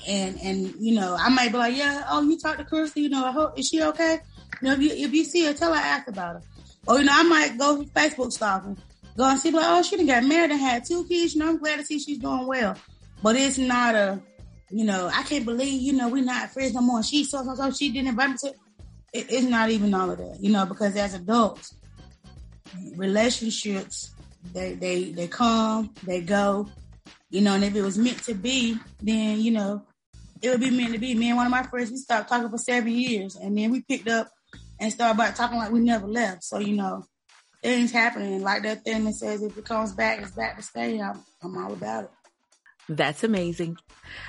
[0.06, 3.08] and and you know, I might be like, yeah, oh, you talked to Kirsty, you
[3.08, 4.18] know, I hope is she okay?
[4.60, 6.42] You know, if you if you see her, tell her I asked about her.
[6.86, 8.76] Or you know, I might go Facebook stalking,
[9.16, 11.34] go and see like, oh, she done got married and had two kids.
[11.34, 12.76] You know, I'm glad to see she's doing well.
[13.22, 14.20] But it's not a,
[14.70, 17.02] you know, I can't believe, you know, we're not friends no more.
[17.02, 18.48] She so so so she didn't invite me to.
[19.12, 21.74] It, it's not even all of that, you know, because as adults,
[22.96, 24.10] relationships,
[24.52, 26.68] they they they come, they go.
[27.30, 29.82] You know, and if it was meant to be, then you know,
[30.40, 31.14] it would be meant to be.
[31.14, 33.82] Me and one of my friends, we stopped talking for seven years, and then we
[33.82, 34.28] picked up
[34.80, 36.44] and start about talking like we never left.
[36.44, 37.04] So you know,
[37.62, 38.42] things happening.
[38.42, 41.00] Like that thing that says, if it comes back, it's back to stay.
[41.00, 42.10] I'm, I'm all about it.
[42.88, 43.78] That's amazing.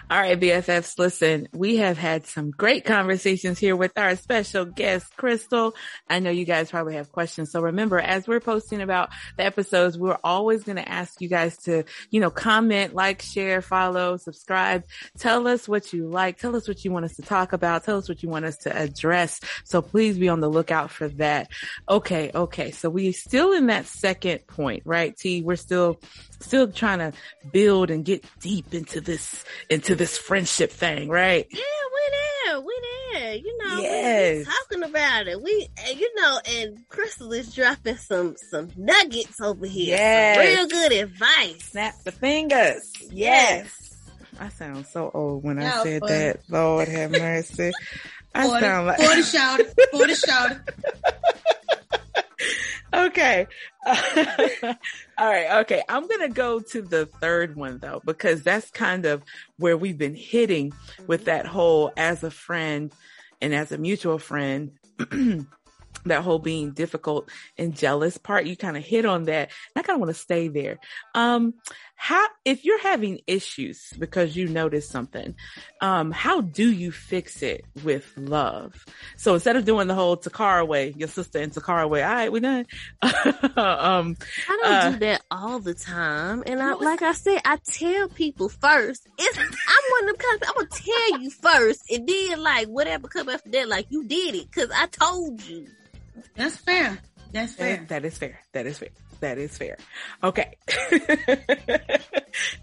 [0.10, 5.06] All right, BFFs, listen, we have had some great conversations here with our special guest,
[5.18, 5.74] Krystle.
[6.10, 7.52] I know you guys probably have questions.
[7.52, 11.58] So remember, as we're posting about the episodes, we're always going to ask you guys
[11.64, 14.86] to, you know, comment, like, share, follow, subscribe.
[15.20, 16.40] Tell us what you like.
[16.40, 17.84] Tell us what you want us to talk about.
[17.84, 19.40] Tell us what you want us to address.
[19.66, 21.50] So please be on the lookout for that.
[21.88, 22.32] Okay.
[22.34, 22.72] Okay.
[22.72, 25.16] So we still in that second point, right?
[25.16, 26.00] T, we're still
[26.40, 27.14] still trying to
[27.52, 31.48] build and get deep into this into this friendship thing, right?
[31.50, 32.82] Yeah, we there, we
[33.14, 33.36] there.
[33.36, 34.38] You know, yes.
[34.38, 35.42] we talking about it.
[35.42, 39.98] We, you know, and Krystle is dropping some some nuggets over here.
[39.98, 41.64] Yes, real good advice.
[41.64, 42.92] Snap the fingers.
[43.12, 43.12] Yes.
[43.12, 43.94] yes.
[44.40, 46.42] I sound so old when I said that.
[46.48, 47.72] Lord have mercy.
[48.36, 50.52] I 40, sound like 40 shout, 40 shout.
[52.94, 53.48] okay.
[53.86, 53.96] All
[55.20, 55.60] right.
[55.62, 55.84] Okay.
[55.90, 59.24] I'm going to go to the third one though, because that's kind of
[59.58, 60.74] where we've been hitting
[61.08, 62.92] with that whole as a friend
[63.42, 64.72] and as a mutual friend.
[66.06, 69.52] that whole being difficult and jealous part, you kind of hit on that.
[69.76, 70.80] I kind of want to stay there.
[71.16, 71.54] Um,
[72.00, 75.34] how, if you're having issues because you notice something,
[75.82, 78.86] um, how do you fix it with love?
[79.18, 82.32] So instead of doing the whole Takara way, your sister and Takara way, all right,
[82.32, 82.68] we're done.
[83.02, 84.16] um,
[84.48, 86.44] I don't uh, do that all the time.
[86.46, 89.08] And I, like I said, I tell people first.
[89.20, 92.68] It's, I'm one of them kind of, I'm to tell you first and then like
[92.68, 95.68] whatever come after that, like you did it because I told you.
[96.36, 97.00] That's fair.
[97.32, 97.78] That's fair.
[97.78, 98.40] That, that is fair.
[98.54, 98.90] That is fair.
[99.20, 99.78] That is fair.
[100.24, 100.58] Okay.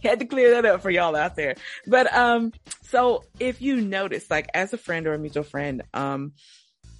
[0.03, 1.57] Had to clear that up for y'all out there.
[1.87, 6.33] But, um, so if you notice, like as a friend or a mutual friend, um,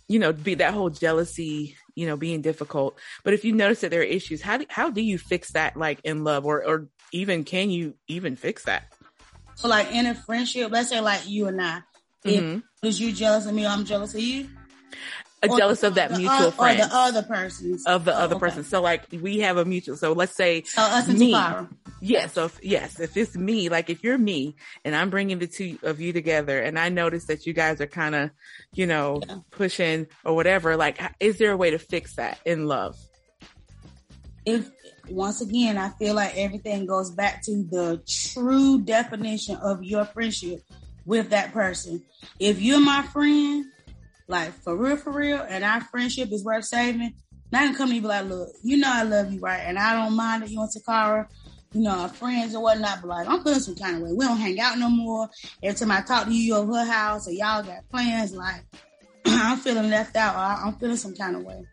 [0.09, 2.99] you know, be that whole jealousy, you know, being difficult.
[3.23, 5.77] But if you notice that there are issues, how do, how do you fix that
[5.77, 8.93] like in love or, or even can you even fix that?
[9.55, 11.83] So like in a friendship, let's say like you and I,
[12.25, 12.87] Mm-hmm.
[12.87, 14.49] If you jealous of me, I'm jealous of you.
[15.49, 18.41] Jealous of that mutual uh, friend or the other person of the oh, other okay.
[18.41, 18.65] person.
[18.65, 19.97] So like we have a mutual.
[19.97, 21.31] So let's say so us me.
[21.31, 21.67] Yes.
[22.01, 25.47] Yeah, so if, yes, if it's me, like if you're me and I'm bringing the
[25.47, 28.31] two of you together, and I notice that you guys are kind of,
[28.75, 29.37] you know, yeah.
[29.51, 30.77] pushing or whatever.
[30.77, 32.97] Like, is there a way to fix that in love?
[34.45, 34.71] If
[35.09, 40.61] once again, I feel like everything goes back to the true definition of your friendship
[41.07, 42.03] with that person.
[42.39, 43.65] If you're my friend,
[44.29, 47.15] like for real, for real, and our friendship is worth saving,
[47.53, 49.61] now I can come to you be like, look, you know I love you, right?
[49.61, 51.29] And I don't mind that you and Takara,
[51.73, 54.13] you know, friends or whatnot, but like I'm feeling some kind of way.
[54.13, 55.29] We don't hang out no more.
[55.63, 58.65] Every time I talk to you over her house or y'all got plans, like
[59.27, 61.65] I'm feeling left out or I'm feeling some kind of way.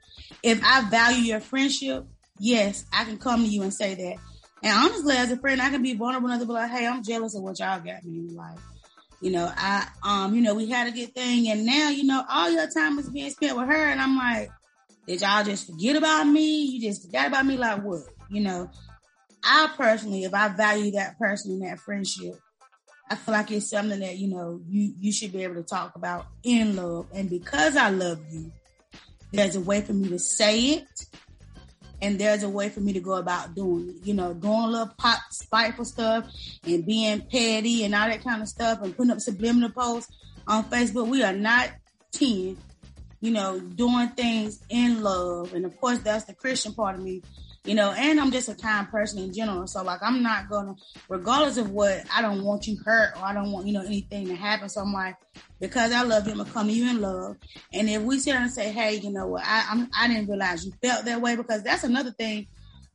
[0.43, 2.05] If I value your friendship,
[2.39, 4.17] yes, I can come to you and say that.
[4.63, 7.03] And honestly, as a friend, I can be vulnerable enough to be like, hey, I'm
[7.03, 8.59] jealous of what y'all got me in life.
[9.21, 12.25] You know, I, um, you know, we had a good thing and now, you know,
[12.27, 13.89] all your time is being spent with her.
[13.89, 14.49] And I'm like,
[15.07, 16.63] did y'all just forget about me?
[16.63, 17.57] You just forgot about me?
[17.57, 18.01] Like what?
[18.29, 18.71] You know,
[19.43, 22.33] I personally, if I value that person and that friendship,
[23.09, 25.95] I feel like it's something that, you know, you, you should be able to talk
[25.95, 27.07] about in love.
[27.13, 28.51] And because I love you,
[29.31, 30.87] there's a way for me to say it
[32.01, 33.99] and there's a way for me to go about doing.
[34.03, 36.25] You know, doing little pop spiteful stuff
[36.65, 40.11] and being petty and all that kind of stuff and putting up subliminal posts
[40.47, 41.07] on Facebook.
[41.07, 41.71] We are not
[42.13, 42.57] 10,
[43.21, 45.53] you know, doing things in love.
[45.53, 47.21] And of course, that's the Christian part of me
[47.63, 49.67] you know, and I'm just a kind person in general.
[49.67, 50.75] So like I'm not gonna,
[51.09, 54.27] regardless of what, I don't want you hurt or I don't want, you know, anything
[54.27, 54.67] to happen.
[54.67, 55.15] So I'm like,
[55.59, 57.37] because I love you, I'm come you in love.
[57.71, 60.65] And if we sit and say, hey, you know what, I I'm, I didn't realize
[60.65, 62.47] you felt that way because that's another thing.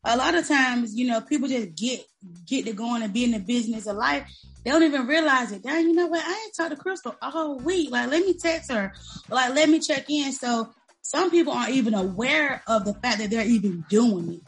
[0.04, 2.04] A lot of times, you know, people just get
[2.46, 4.28] get to going and be in the business of life.
[4.64, 5.62] They don't even realize it.
[5.62, 6.24] Dang, you know what?
[6.24, 7.92] I ain't talked to Krystle all week.
[7.92, 8.92] Like, let me text her.
[9.28, 10.32] Like, let me check in.
[10.32, 14.40] So some people aren't even aware of the fact that they're even doing it.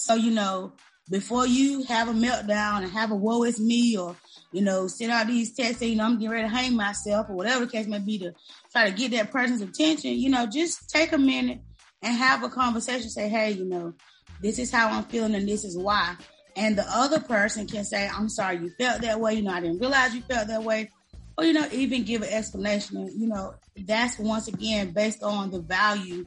[0.00, 0.72] So, you know,
[1.10, 4.16] before you have a meltdown and have a woe is me or,
[4.52, 7.28] you know, send out these texts saying, you know, I'm getting ready to hang myself
[7.28, 8.32] or whatever the case may be to
[8.72, 11.60] try to get that person's attention, you know, just take a minute
[12.02, 13.10] and have a conversation.
[13.10, 13.92] Say, hey, you know,
[14.40, 16.16] this is how I'm feeling and this is why.
[16.56, 19.34] And the other person can say, I'm sorry you felt that way.
[19.34, 20.90] You know, I didn't realize you felt that way.
[21.36, 22.98] Or, you know, even give an explanation.
[22.98, 23.54] And, you know,
[23.86, 26.26] that's once again based on the value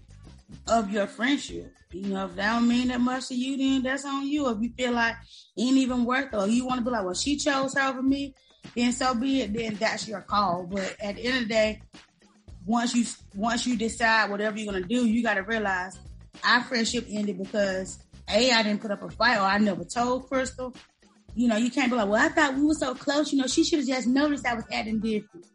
[0.67, 1.73] of your friendship.
[1.91, 4.49] You know, if that don't mean that much to you, then that's on you.
[4.49, 5.15] If you feel like
[5.55, 7.89] it ain't even worth it, or you want to be like, well, she chose her
[7.89, 8.33] over me,
[8.75, 9.53] then so be it.
[9.53, 10.67] Then that's your call.
[10.69, 11.81] But at the end of the day,
[12.65, 15.97] once you once you decide whatever you're gonna do, you got to realize
[16.43, 20.29] our friendship ended because a I didn't put up a fight, or I never told
[20.29, 20.75] Krystle.
[21.35, 23.31] You know, you can't be like, well, I thought we were so close.
[23.31, 25.47] You know, she should have just noticed I was acting different.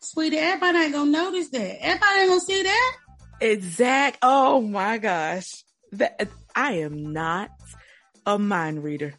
[0.00, 1.82] Sweetie, everybody ain't gonna notice that.
[1.82, 2.96] Everybody ain't gonna see that.
[3.40, 4.18] Exact.
[4.22, 5.50] Oh my gosh.
[5.92, 7.50] That I am not
[8.26, 9.14] a mind reader.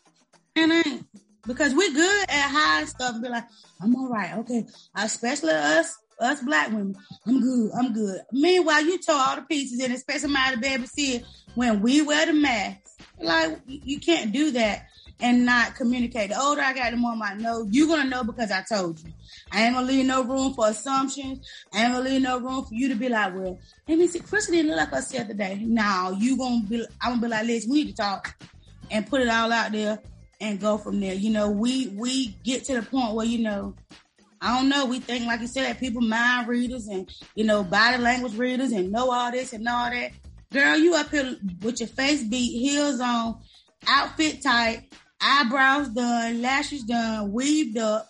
[0.56, 0.99] And I
[1.45, 3.45] because we're good at hiding stuff and be like,
[3.82, 4.65] I'm all right, okay.
[4.95, 6.95] Especially us, us black women.
[7.28, 8.21] I'm good, I'm good.
[8.32, 9.93] Meanwhile, you tore all the pieces and
[10.62, 11.25] be able to see it
[11.56, 12.80] when we wear the mask.
[13.19, 14.88] Like you can't do that
[15.21, 16.30] and not communicate.
[16.30, 17.67] The older I got, the more I know.
[17.69, 19.12] You're gonna know because I told you.
[19.51, 21.47] I ain't gonna leave no room for assumptions.
[21.73, 24.19] I ain't gonna leave no room for you to be like, well, let me see,
[24.19, 25.62] Chris didn't look like us the other day.
[25.62, 28.36] Now you gonna be, I'm gonna be like, listen, we need to talk
[28.91, 29.99] and put it all out there
[30.41, 31.13] and go from there.
[31.13, 33.75] You know, we we get to the point where you know,
[34.41, 34.86] I don't know.
[34.86, 38.91] We think, like you said, people mind readers and you know body language readers and
[38.91, 40.12] know all this and all that.
[40.51, 43.39] Girl, you up here with your face beat, heels on,
[43.88, 44.93] outfit tight,
[45.26, 48.08] eyebrows done, lashes done, weaved up,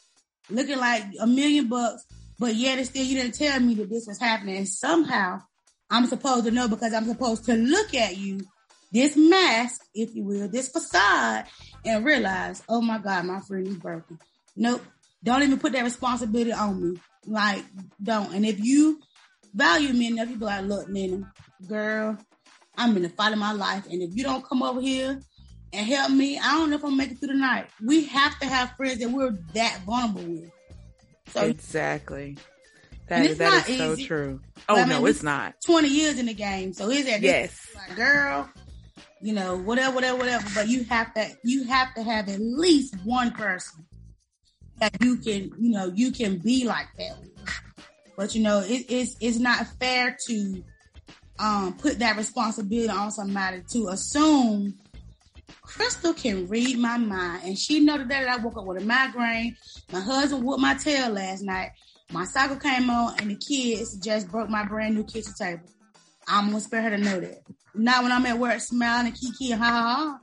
[0.50, 2.06] looking like a million bucks,
[2.38, 4.58] but yet and still you didn't tell me that this was happening.
[4.58, 5.42] And somehow
[5.90, 8.42] I'm supposed to know because I'm supposed to look at you,
[8.92, 11.46] this mask, if you will, this facade,
[11.86, 14.20] and realize, oh my God, my friend is broken.
[14.56, 14.82] Nope.
[15.24, 17.00] Don't even put that responsibility on me.
[17.26, 17.64] Like,
[18.02, 18.34] don't.
[18.34, 19.00] And if you
[19.54, 21.32] value me enough, you be like, look, Nina,
[21.68, 22.18] girl,
[22.78, 23.86] I'm in the fight of my life.
[23.90, 25.20] And if you don't come over here
[25.76, 26.40] and help me.
[26.40, 27.68] I don't know if I'm making through the night.
[27.84, 30.52] We have to have friends that we're that vulnerable with.
[31.34, 32.38] So, exactly.
[33.08, 34.42] That, that is so true.
[34.68, 35.56] Oh I mean, no, it's not.
[35.64, 38.50] Twenty years in the game, so is that yes, like, girl?
[39.22, 40.48] You know, whatever, whatever, whatever.
[40.56, 43.86] But you have to, you have to have at least one person
[44.80, 47.20] that you can, you know, you can be like that.
[47.20, 47.32] With.
[48.18, 50.64] But you know, it, it's it's not fair to
[51.38, 54.80] um put that responsibility on somebody to assume
[55.78, 59.58] Krystle can read my mind, and she know that I woke up with a migraine.
[59.92, 61.72] My husband whooped my tail last night,
[62.12, 65.64] my cycle came on and the kids just broke my brand new kitchen table.
[66.28, 67.42] I'm gonna spare her to know that.
[67.74, 70.20] Not when I'm at work smiling and kiki ha ha ha.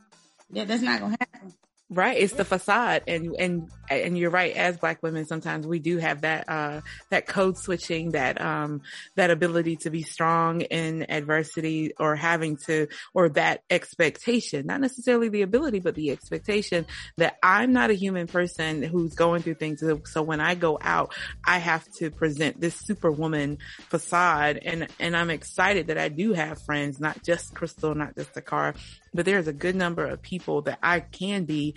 [0.50, 1.53] That, that's not gonna happen.
[1.93, 2.16] Right.
[2.16, 3.03] It's the facade.
[3.07, 4.57] And, and, and you're right.
[4.57, 6.80] As black women, sometimes we do have that, uh,
[7.11, 8.80] that code switching, that, um,
[9.16, 15.28] that ability to be strong in adversity or having to, or that expectation, not necessarily
[15.28, 16.86] the ability, but the expectation
[17.18, 19.84] that I'm not a human person who's going through things.
[20.07, 21.14] So when I go out,
[21.45, 23.59] I have to present this superwoman
[23.90, 24.61] facade.
[24.64, 28.74] And, and I'm excited that I do have friends, not just Krystle, not just Takara,
[29.14, 31.74] but there's a good number of people that I can be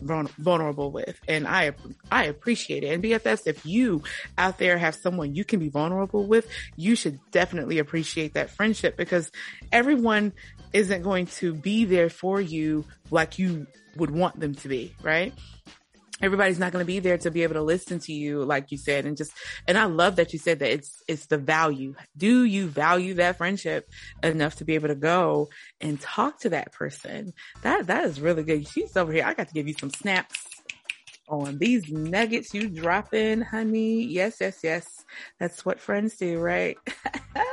[0.00, 1.20] vulnerable with.
[1.26, 1.72] And I,
[2.10, 2.88] I appreciate it.
[2.88, 4.02] And BFFs, if you
[4.36, 8.96] out there have someone you can be vulnerable with, you should definitely appreciate that friendship
[8.96, 9.30] because
[9.72, 10.32] everyone
[10.72, 13.66] isn't going to be there for you like you
[13.96, 15.32] would want them to be, right?
[16.22, 18.78] Everybody's not going to be there to be able to listen to you like you
[18.78, 19.32] said and just
[19.66, 21.94] and i love that you said that it's it's the value.
[22.16, 23.90] Do you value that friendship
[24.22, 25.48] enough to be able to go
[25.80, 27.32] and talk to that person?
[27.62, 28.68] That that is really good.
[28.68, 29.24] She's over here.
[29.24, 30.44] I got to give you some snaps
[31.28, 34.04] on these nuggets you drop in honey.
[34.04, 35.04] Yes yes yes.
[35.40, 36.76] That's what friends do right?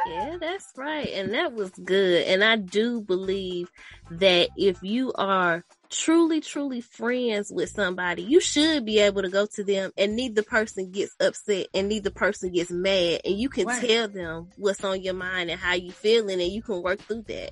[0.08, 1.10] Yeah that's right.
[1.14, 2.28] And that was good.
[2.28, 3.70] And i do believe
[4.12, 9.46] that if you are truly, truly friends with somebody, you should be able to go
[9.46, 13.66] to them and neither person gets upset and neither person gets mad and you can
[13.66, 13.88] right.
[13.88, 17.24] tell them what's on your mind and how you feeling and you can work through
[17.24, 17.52] that.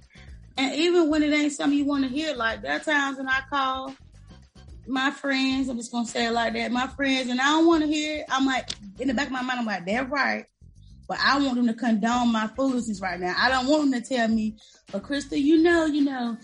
[0.58, 3.28] And even when it ain't something you want to hear, like there are times when
[3.28, 3.96] I call
[4.88, 7.84] my friends, I'm just gonna say it like that, my friends, and I don't want
[7.84, 8.26] to hear it.
[8.30, 8.70] I'm like,
[9.00, 10.46] in the back of my mind, I'm like, they're right.
[11.08, 13.36] But I want them to condone my foolishness right now.
[13.38, 14.56] I don't want them to tell me,
[14.92, 16.38] but Krista, you know, you know,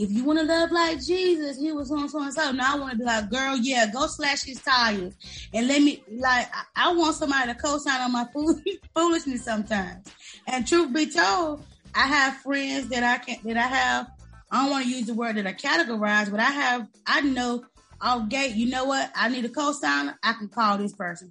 [0.00, 2.52] if you want to love like Jesus, he was on so and so.
[2.52, 5.12] Now I want to be like, girl, yeah, go slash his tires
[5.52, 6.48] and let me like.
[6.54, 8.26] I, I want somebody to co-sign on my
[8.94, 10.06] foolishness sometimes.
[10.46, 14.10] And truth be told, I have friends that I can't, that I have.
[14.50, 16.88] I don't want to use the word that I categorize, but I have.
[17.06, 17.64] I know.
[18.02, 19.10] Okay, you know what?
[19.14, 20.18] I need a co-signer.
[20.22, 21.30] I can call this person.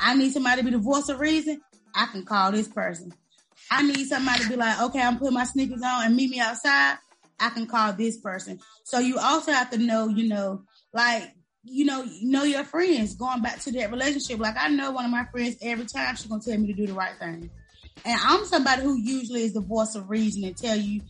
[0.00, 1.60] I need somebody to be the voice of reason.
[1.94, 3.12] I can call this person.
[3.70, 6.40] I need somebody to be like, okay, I'm putting my sneakers on and meet me
[6.40, 6.98] outside.
[7.40, 8.60] I can call this person.
[8.84, 10.62] So you also have to know, you know,
[10.92, 11.32] like,
[11.64, 14.38] you know, know your friends going back to that relationship.
[14.38, 16.86] Like I know one of my friends every time she's gonna tell me to do
[16.86, 17.50] the right thing.
[18.04, 21.02] And I'm somebody who usually is the voice of reason and tell you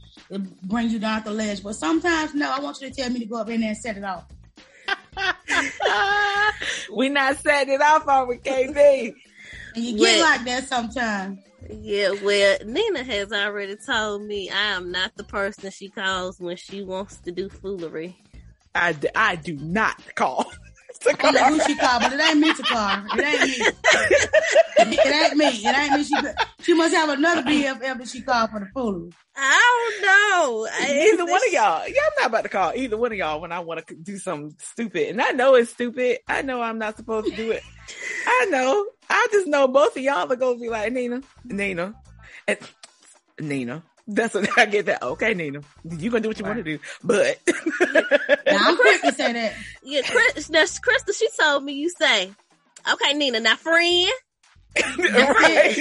[0.65, 1.63] bring you down the ledge.
[1.63, 3.79] But sometimes no, I want you to tell me to go up in there and
[3.79, 4.25] set it off.
[6.93, 9.15] we not setting it off on with KB.
[9.75, 11.41] And you get like that sometimes.
[11.71, 16.57] Yeah, well, Nina has already told me I am not the person she calls when
[16.57, 18.17] she wants to do foolery.
[18.75, 20.51] I, I do not call.
[21.07, 23.05] I don't who she called, but it ain't me to call.
[23.17, 23.57] It ain't me.
[24.97, 25.47] it ain't me.
[25.47, 26.05] It ain't me.
[26.05, 26.17] She,
[26.65, 29.13] she must have another BFF that she called for the foolery.
[29.37, 30.67] I don't know.
[30.67, 31.87] Either one of y'all.
[31.87, 34.19] Yeah, I'm not about to call either one of y'all when I want to do
[34.19, 35.09] something stupid.
[35.09, 36.19] And I know it's stupid.
[36.27, 37.63] I know I'm not supposed to do it.
[38.27, 38.87] I know.
[39.11, 41.95] I just know both of y'all are gonna be like Nina, Nina,
[42.47, 42.59] and
[43.41, 43.83] Nina.
[44.07, 45.03] That's what I get that.
[45.03, 46.55] Okay, Nina, you gonna do what you right.
[46.55, 47.39] want to do, but
[48.47, 49.55] now I'm Krista say that.
[49.83, 51.17] Yeah, Chris, that's Krista.
[51.17, 52.31] She told me you say,
[52.91, 54.11] okay, Nina, now friend.
[54.99, 55.77] right.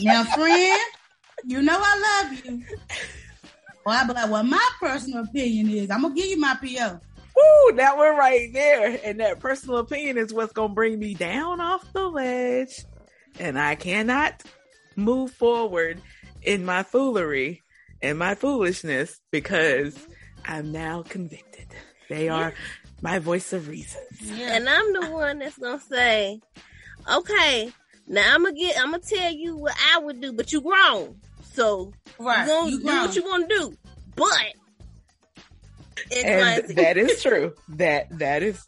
[0.00, 0.80] now friend,
[1.44, 2.62] you know I love you.
[3.84, 7.00] Well, I be like, well, my personal opinion is I'm gonna give you my PO.
[7.38, 8.98] Woo, that one right there.
[9.04, 12.84] And that personal opinion is what's going to bring me down off the ledge.
[13.38, 14.42] And I cannot
[14.96, 16.00] move forward
[16.42, 17.62] in my foolery
[18.02, 19.96] and my foolishness because
[20.44, 21.66] I'm now convicted.
[22.08, 22.54] They are
[23.02, 24.02] my voice of reason.
[24.20, 24.56] Yeah.
[24.56, 26.40] And I'm the one that's going to say,
[27.10, 27.70] okay,
[28.06, 30.52] now I'm going to get, I'm going to tell you what I would do, but
[30.52, 31.20] you grown.
[31.52, 32.46] So right.
[32.46, 33.76] you, you do what you want to do.
[34.16, 34.54] But
[36.12, 37.54] and that is true.
[37.70, 38.64] That that is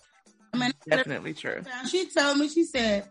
[0.88, 1.62] definitely true.
[1.90, 3.08] She told me, she said,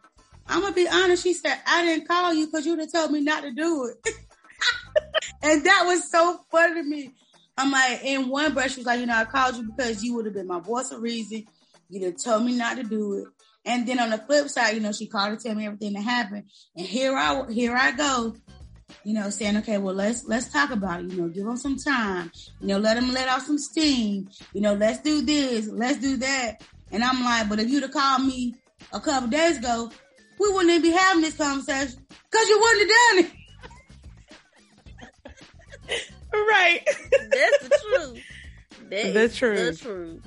[0.47, 1.23] I'm gonna be honest.
[1.23, 4.13] She said, I didn't call you because you'd have told me not to do it.
[5.43, 7.13] and that was so funny to me.
[7.57, 10.15] I'm like, in one breath, she was like, you know, I called you because you
[10.15, 11.45] would have been my voice of reason.
[11.89, 13.25] You'd have told me not to do it.
[13.65, 16.03] And then on the flip side, you know, she called to tell me everything that
[16.03, 16.45] happened.
[16.75, 18.35] And here I here I go
[19.03, 21.11] you know, saying, okay, well, let's let's talk about it.
[21.11, 22.31] You know, give them some time.
[22.59, 24.29] You know, let them let off some steam.
[24.53, 26.61] You know, let's do this, let's do that.
[26.91, 28.55] And I'm like, but if you'd have called me
[28.91, 29.91] a couple days ago,
[30.39, 33.31] we wouldn't even be having this conversation because you wouldn't have done it.
[36.33, 36.81] right.
[37.31, 38.23] That's the truth.
[38.89, 39.79] That the truth.
[39.79, 40.21] The truth.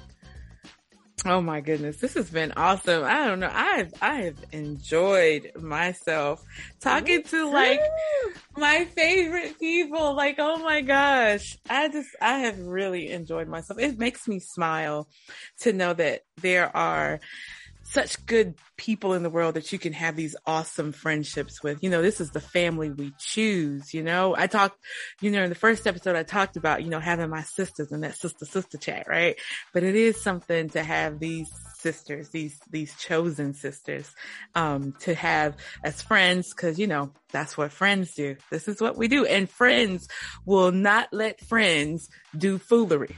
[1.24, 1.98] Oh my goodness.
[1.98, 3.04] This has been awesome.
[3.04, 3.50] I don't know.
[3.52, 6.44] I've, I have enjoyed myself
[6.80, 7.80] talking to like
[8.56, 10.16] my favorite people.
[10.16, 11.56] Like, oh my gosh.
[11.70, 13.78] I just, I have really enjoyed myself.
[13.78, 15.08] It makes me smile
[15.60, 17.20] to know that there are
[17.92, 21.82] such good people in the world that you can have these awesome friendships with.
[21.82, 24.34] You know, this is the family we choose, you know.
[24.36, 24.78] I talked,
[25.20, 28.02] you know, in the first episode I talked about, you know, having my sisters and
[28.02, 29.36] that sister sister chat, right?
[29.74, 34.10] But it is something to have these sisters, these these chosen sisters,
[34.54, 38.36] um, to have as friends, because you know that's what friends do.
[38.50, 40.08] This is what we do, and friends
[40.46, 43.16] will not let friends do foolery.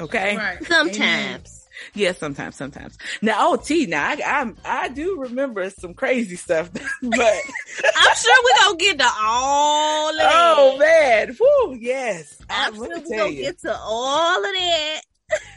[0.00, 0.64] Okay, right.
[0.64, 0.98] sometimes.
[0.98, 1.65] Amen.
[1.94, 2.96] Yeah, sometimes, sometimes.
[3.22, 4.52] Now, oh, T, now I, I,
[4.84, 10.16] I do remember some crazy stuff, but I'm sure we're gonna get to all of
[10.20, 12.38] Oh man, Woo, yes.
[12.48, 13.42] I'm sure we're gonna you.
[13.42, 15.00] get to all of that.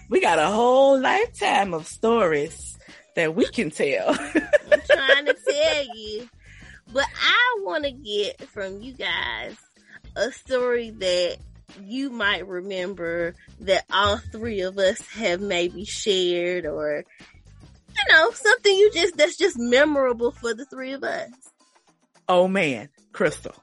[0.09, 2.77] we got a whole lifetime of stories
[3.15, 4.09] that we can tell.
[4.09, 6.29] I'm trying to tell you,
[6.91, 9.55] but I want to get from you guys
[10.15, 11.37] a story that
[11.83, 18.73] you might remember that all three of us have maybe shared or you know something
[18.73, 21.29] you just that's just memorable for the three of us.
[22.27, 22.89] Oh man.
[23.11, 23.55] Krystle.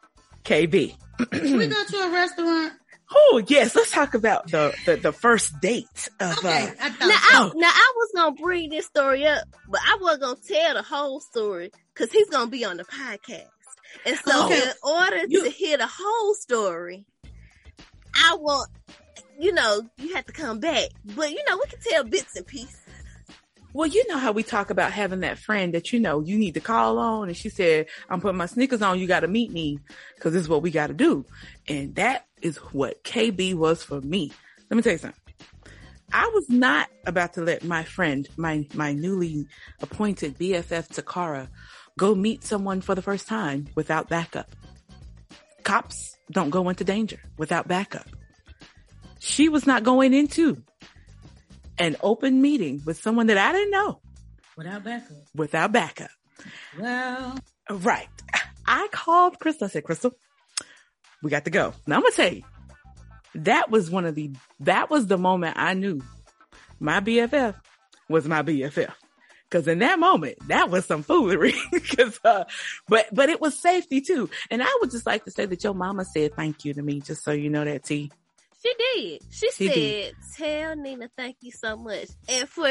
[0.44, 2.72] Kb we go to a restaurant?
[3.11, 6.38] Oh yes, let's talk about the the, the first date of.
[6.38, 10.22] Okay, uh, now, I, now I was gonna bring this story up, but I wasn't
[10.22, 13.46] gonna tell the whole story because he's gonna be on the podcast,
[14.04, 14.61] and so okay.
[14.61, 17.07] in order you, to hear the whole story,
[18.25, 18.71] I want,
[19.39, 20.91] you know, you have to come back.
[21.05, 22.81] But you know, we can tell bits and pieces.
[23.73, 26.55] Well, you know how we talk about having that friend that you know you need
[26.55, 28.99] to call on, and she said, "I'm putting my sneakers on.
[28.99, 29.81] You got to meet me
[30.14, 31.27] because this is what we got to do."
[31.69, 34.33] And that is what KB was for me.
[34.71, 35.21] Let me tell you something.
[36.12, 39.47] I was not about to let my friend, my my newly
[39.83, 41.49] appointed BFF Takara,
[41.99, 44.55] go meet someone for the first time without backup.
[45.67, 48.07] Cops don't go into danger without backup.
[49.19, 50.62] She was not going into
[51.77, 54.01] an open meeting with someone that I didn't know.
[54.57, 55.17] Without backup.
[55.35, 56.11] Without backup.
[56.79, 57.37] Well.
[57.69, 58.07] Right.
[58.64, 59.64] I called Krystle.
[59.64, 60.12] I said, Krystle,
[61.21, 61.75] we got to go.
[61.85, 62.43] Now I'm to tell you,
[63.35, 66.01] that was one of the, that was the moment I knew
[66.79, 67.57] my BFF
[68.09, 68.93] was my BFF.
[69.51, 71.55] Cause in that moment, that was some foolery.
[71.97, 72.44] Cause, uh,
[72.88, 74.28] but, but it was safety too.
[74.51, 77.01] And I would just like to say that your mama said thank you to me,
[77.01, 78.11] just so you know that T.
[78.62, 79.22] She did.
[79.30, 80.14] She, she said, did.
[80.36, 82.09] tell Nina thank you so much.
[82.28, 82.68] And for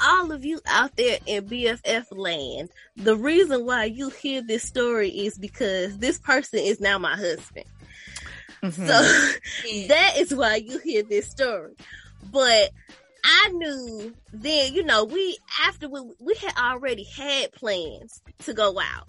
[0.00, 5.10] all of you out there in BFF land, the reason why you hear this story
[5.10, 7.66] is because this person is now my husband.
[8.62, 8.86] Mm-hmm.
[8.86, 11.74] So that is why you hear this story.
[12.30, 12.70] But
[13.24, 18.78] I knew then, you know, we after we, we had already had plans to go
[18.78, 19.08] out,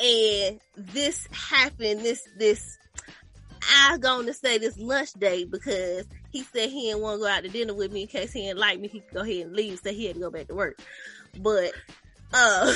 [0.00, 2.00] and this happened.
[2.00, 2.78] This this
[3.68, 7.28] I'm going to say this lunch date because he said he didn't want to go
[7.28, 8.88] out to dinner with me in case he didn't like me.
[8.88, 9.80] He could go ahead and leave.
[9.80, 10.80] So he had to go back to work.
[11.38, 11.72] But
[12.32, 12.74] uh, I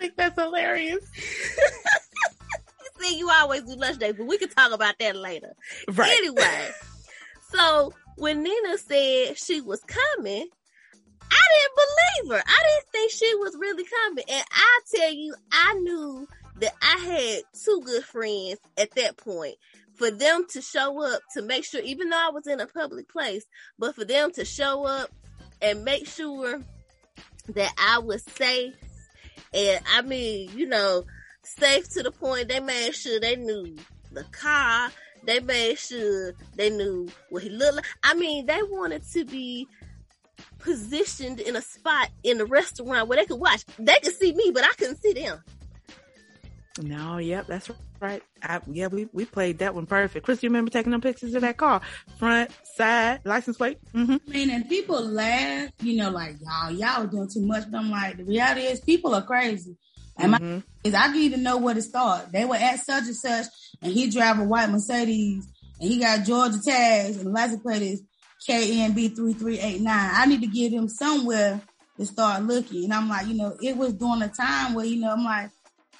[0.00, 1.04] think that's hilarious.
[3.00, 5.54] see, you always do lunch dates, but we can talk about that later.
[5.88, 6.16] Right.
[6.18, 6.70] Anyway,
[7.50, 10.46] so when Nina said she was coming,
[11.30, 12.44] I didn't believe her.
[12.46, 14.24] I didn't think she was really coming.
[14.28, 16.28] And I tell you, I knew
[16.60, 19.56] that I had two good friends at that point.
[19.94, 23.08] For them to show up to make sure, even though I was in a public
[23.10, 23.44] place,
[23.78, 25.10] but for them to show up
[25.60, 26.60] and make sure
[27.48, 28.74] that I was safe.
[29.54, 31.04] And I mean, you know,
[31.44, 33.76] safe to the point they made sure they knew
[34.10, 34.90] the car,
[35.24, 37.84] they made sure they knew what he looked like.
[38.02, 39.68] I mean, they wanted to be
[40.58, 43.64] positioned in a spot in the restaurant where they could watch.
[43.78, 45.42] They could see me, but I couldn't see them.
[46.80, 47.70] No, yep, that's
[48.00, 48.22] right.
[48.42, 50.24] I, yeah, we, we played that one perfect.
[50.24, 51.82] Chris, you remember taking them pictures of that car?
[52.18, 53.78] Front, side, license plate?
[53.94, 54.16] Mm-hmm.
[54.26, 57.70] I mean, and people laugh, you know, like, y'all, y'all doing too much.
[57.70, 59.76] But I'm like, the reality is people are crazy.
[60.16, 60.54] And mm-hmm.
[60.56, 62.32] my, is I need to know where to start.
[62.32, 63.46] They were at such and such
[63.80, 65.46] and he drive a white Mercedes
[65.80, 68.02] and he got Georgia tags and the license plate is
[68.48, 69.86] KNB 3389.
[69.88, 71.60] I need to get him somewhere
[71.98, 72.84] to start looking.
[72.84, 75.50] And I'm like, you know, it was during a time where, you know, I'm like,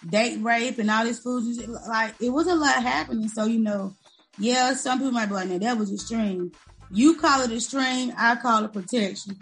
[0.08, 1.44] date rape and all this food.
[1.88, 3.28] Like, it was a lot happening.
[3.28, 3.94] So, you know,
[4.38, 6.52] yeah, some people might be like, no, that was extreme.
[6.90, 9.38] You call it extreme, I call it protection.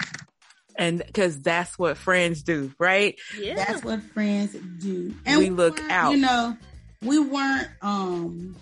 [0.77, 3.19] And because that's what friends do, right?
[3.39, 3.55] Yeah.
[3.55, 5.15] That's what friends do.
[5.27, 6.13] And we look out.
[6.13, 6.57] You know,
[7.03, 8.57] we weren't um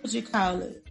[0.00, 0.82] what you call it.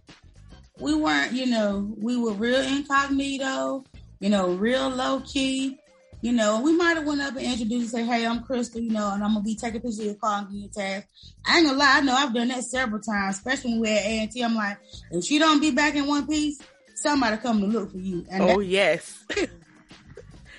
[0.78, 3.84] We weren't, you know, we were real incognito.
[4.20, 5.78] you know, real low key.
[6.22, 8.90] You know, we might have went up and introduced and say, "Hey, I'm Krystle," you
[8.90, 11.06] know, and I'm gonna be taking pictures of your car and getting tagged.
[11.44, 14.04] I ain't gonna lie, I know I've done that several times, especially when we're at
[14.04, 14.42] A and T.
[14.42, 14.78] I'm like,
[15.10, 16.58] if she don't be back in one piece,
[16.94, 18.26] somebody come to look for you.
[18.30, 19.24] And oh yes.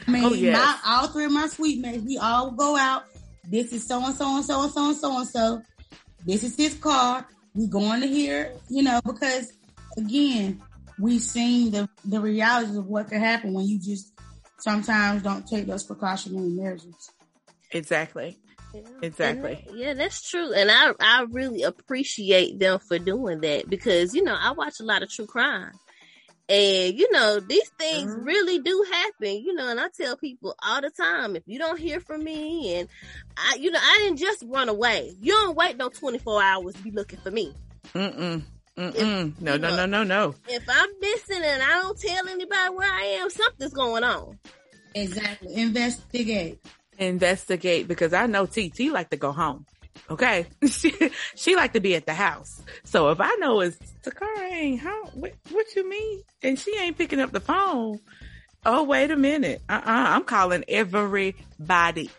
[0.08, 0.55] I mean, oh, yes.
[0.55, 3.03] my, all three of my suite mates, we all go out.
[3.49, 5.62] This is so and so and so and so and so and so.
[6.26, 7.28] This is his car.
[7.53, 9.51] We going to here, you know, because
[9.97, 10.62] again,
[10.99, 14.14] we've seen the the realities of what can happen when you just
[14.60, 17.12] sometimes don't take those precautionary measures.
[17.72, 18.38] Exactly.
[18.74, 18.82] Yeah.
[19.01, 19.66] Exactly.
[19.68, 20.53] And, yeah, that's true.
[20.53, 24.84] And I I really appreciate them for doing that because you know, I watch a
[24.84, 25.72] lot of true crime.
[26.50, 28.24] And you know, these things mm-hmm.
[28.24, 31.80] really do happen, you know, and I tell people all the time, if you don't
[31.80, 32.89] hear from me and
[33.36, 35.16] I, you know, I didn't just run away.
[35.20, 37.54] You don't wait no 24 hours to be looking for me.
[37.93, 38.43] Mm-mm.
[38.78, 39.32] Mm-mm.
[39.32, 40.36] If, no, no, know, no, no, no.
[40.48, 44.38] If I'm missing and I don't tell anybody where I am, something's going on.
[44.93, 45.56] Exactly.
[45.56, 46.60] Investigate.
[46.98, 49.66] Investigate because I know TT like to go home.
[50.10, 50.45] Okay.
[50.68, 50.93] she,
[51.36, 52.62] she like to be at the house.
[52.84, 56.24] So if I know it's Takara ain't home, what, what you mean?
[56.43, 58.00] And she ain't picking up the phone.
[58.66, 59.62] Oh, wait a minute.
[59.70, 59.82] Uh-uh.
[59.86, 62.10] I'm calling everybody.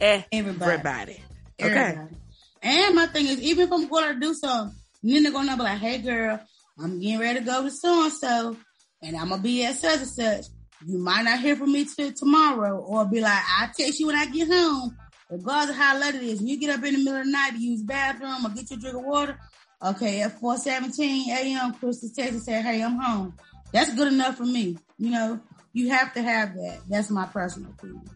[0.00, 0.32] Everybody.
[0.32, 1.22] Everybody.
[1.60, 1.74] Okay.
[1.78, 2.16] Everybody.
[2.62, 5.62] And my thing is, even if I'm going to do something, then they're gonna be
[5.62, 6.40] like, "Hey, girl,
[6.78, 8.56] I'm getting ready to go to so and so,
[9.02, 10.44] and I'm gonna be at such and such.
[10.86, 14.16] You might not hear from me till tomorrow, or be like, I'll text you when
[14.16, 14.96] I get home.
[15.30, 17.30] Regardless of how late it is, when you get up in the middle of the
[17.30, 19.38] night to use bathroom or get you a drink of water,
[19.82, 23.34] okay, at 4:17 a.m., Krystle text and say, "Hey, I'm home."
[23.72, 24.76] That's good enough for me.
[24.98, 25.40] You know,
[25.72, 26.80] you have to have that.
[26.88, 28.10] That's my personal opinion.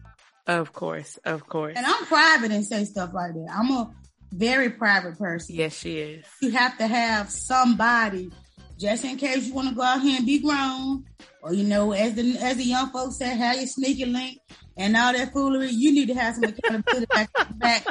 [0.47, 1.73] Of course, of course.
[1.75, 3.47] And I'm private and say stuff like that.
[3.51, 3.91] I'm a
[4.31, 5.55] very private person.
[5.55, 6.25] Yes, she is.
[6.41, 8.31] You have to have somebody
[8.77, 11.05] just in case you want to go out here and be grown,
[11.41, 14.39] or you know, as the as the young folks say, have your sneaky link
[14.77, 15.69] and all that foolery.
[15.69, 17.85] You need to have some accountability back, back,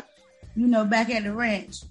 [0.55, 1.83] you know, back at the ranch.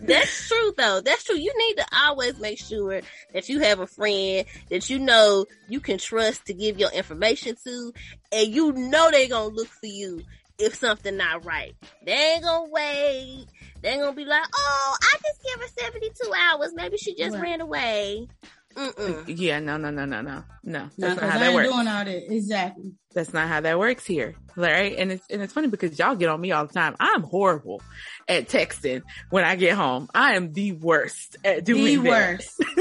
[0.00, 1.00] That's true though.
[1.00, 1.36] That's true.
[1.36, 3.00] You need to always make sure
[3.32, 7.56] that you have a friend that you know you can trust to give your information
[7.64, 7.92] to
[8.30, 10.22] and you know they're gonna look for you
[10.58, 11.74] if something not right.
[12.04, 13.46] They ain't gonna wait.
[13.82, 16.72] They ain't gonna be like, oh, I just give her 72 hours.
[16.74, 17.42] Maybe she just right.
[17.42, 18.28] ran away.
[18.76, 19.24] Mm-mm.
[19.26, 20.90] Yeah, no, no, no, no, no, no.
[20.98, 21.68] That's not how that works.
[21.68, 22.92] Doing all that exactly.
[23.14, 24.94] That's not how that works here, right?
[24.98, 26.94] And it's and it's funny because y'all get on me all the time.
[27.00, 27.80] I'm horrible
[28.28, 30.08] at texting when I get home.
[30.14, 32.62] I am the worst at doing the worst.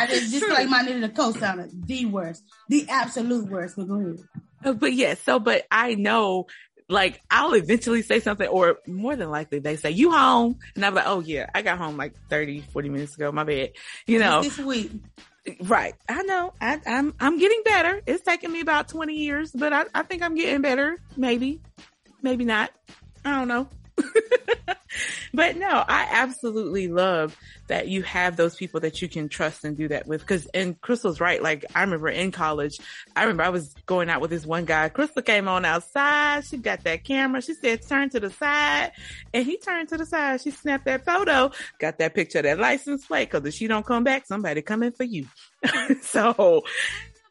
[0.00, 1.68] I just, just like my needed a co-signer.
[1.72, 3.76] The worst, the absolute worst.
[3.76, 4.18] But go ahead.
[4.64, 6.46] Uh, but yeah, so but I know
[6.88, 10.94] like I'll eventually say something or more than likely they say you home and I'm
[10.94, 13.72] like, oh yeah, I got home like 30, 40 minutes ago, my bad.
[14.06, 14.42] You know.
[14.42, 14.90] This week.
[15.62, 15.94] Right.
[16.08, 16.52] I know.
[16.60, 18.02] I, am I'm, I'm getting better.
[18.06, 20.98] It's taken me about 20 years, but I, I think I'm getting better.
[21.16, 21.60] Maybe.
[22.22, 22.70] Maybe not.
[23.24, 23.68] I don't know.
[25.34, 27.36] but no, I absolutely love
[27.68, 30.26] that you have those people that you can trust and do that with.
[30.26, 31.42] Cause, and Krystle's right.
[31.42, 32.78] Like I remember in college,
[33.14, 34.88] I remember I was going out with this one guy.
[34.88, 36.44] Krystle came on outside.
[36.44, 37.42] She got that camera.
[37.42, 38.92] She said, turn to the side
[39.32, 40.40] and he turned to the side.
[40.40, 43.30] She snapped that photo, got that picture of that license plate.
[43.30, 45.26] Cause if she don't come back, somebody coming for you.
[46.02, 46.64] so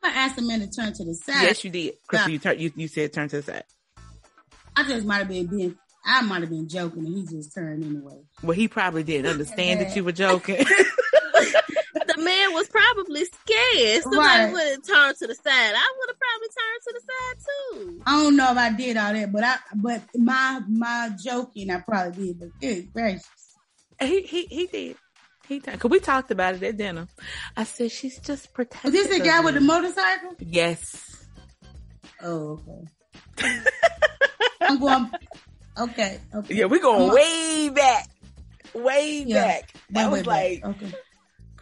[0.03, 1.41] I asked the man to turn to the side.
[1.41, 1.95] Yes, you did.
[2.09, 3.63] Krystle, you, you, you said turn to the side.
[4.75, 7.83] I just might have been being I might have been joking and he just turned
[7.83, 8.21] anyway.
[8.41, 10.55] Well, he probably didn't understand that you were joking.
[12.07, 14.03] the man was probably scared.
[14.03, 14.51] Somebody right.
[14.53, 15.45] would have turned to the side.
[15.75, 18.01] I would have probably turned to the side too.
[18.05, 21.81] I don't know if I did all that, but I but my my joking I
[21.81, 23.27] probably did, but good gracious.
[23.99, 24.95] He he he did.
[25.47, 27.07] He cause we talked about it at dinner.
[27.55, 28.93] I said she's just protecting.
[28.93, 30.35] Is this the guy with the motorcycle?
[30.39, 31.25] Yes.
[32.21, 32.61] Oh,
[33.39, 33.59] okay.
[34.61, 35.09] I'm going
[35.79, 36.19] Okay.
[36.33, 36.55] Okay.
[36.55, 38.09] Yeah, we're going way back.
[38.73, 39.73] Way yeah, back.
[39.91, 40.91] That was like, okay.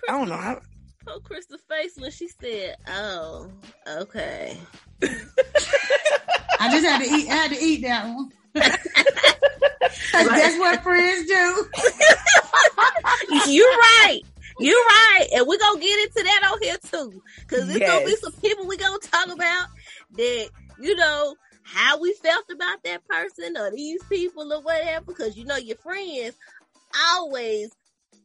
[0.08, 0.38] I don't know.
[0.38, 0.62] How...
[1.08, 3.50] Oh, Krystle's face when she said, "Oh,
[3.88, 4.58] okay."
[5.04, 7.30] I just had to eat.
[7.30, 8.32] I had to eat that one.
[8.54, 11.68] That's what friends do.
[13.48, 14.22] You're right.
[14.60, 15.28] You're right.
[15.36, 17.22] And we're going to get into that on here too.
[17.48, 17.90] Cause there's yes.
[17.90, 19.68] going to be some people we're going to talk about
[20.14, 20.50] that,
[20.80, 21.36] you know,
[21.66, 25.78] how we felt about that person or these people or whatever, because you know your
[25.78, 26.36] friends
[27.12, 27.72] always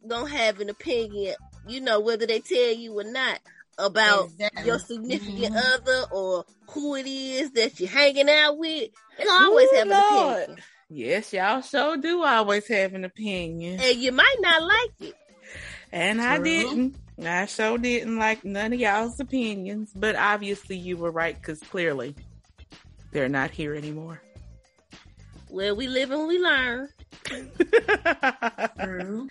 [0.07, 1.35] gonna have an opinion,
[1.67, 3.41] you know, whether they tell you or not
[3.79, 4.67] about exactly.
[4.67, 5.75] your significant mm-hmm.
[5.75, 8.91] other or who it is that you're hanging out with.
[9.19, 10.43] They always Ooh, have an Lord.
[10.43, 10.65] opinion.
[10.91, 13.81] Yes, y'all sure do always have an opinion.
[13.81, 15.15] And you might not like it.
[15.93, 16.29] And True.
[16.29, 16.97] I didn't.
[17.25, 22.15] I sure didn't like none of y'all's opinions, but obviously you were right because clearly
[23.13, 24.23] they're not here anymore.
[25.51, 26.89] Well, we live and we learn.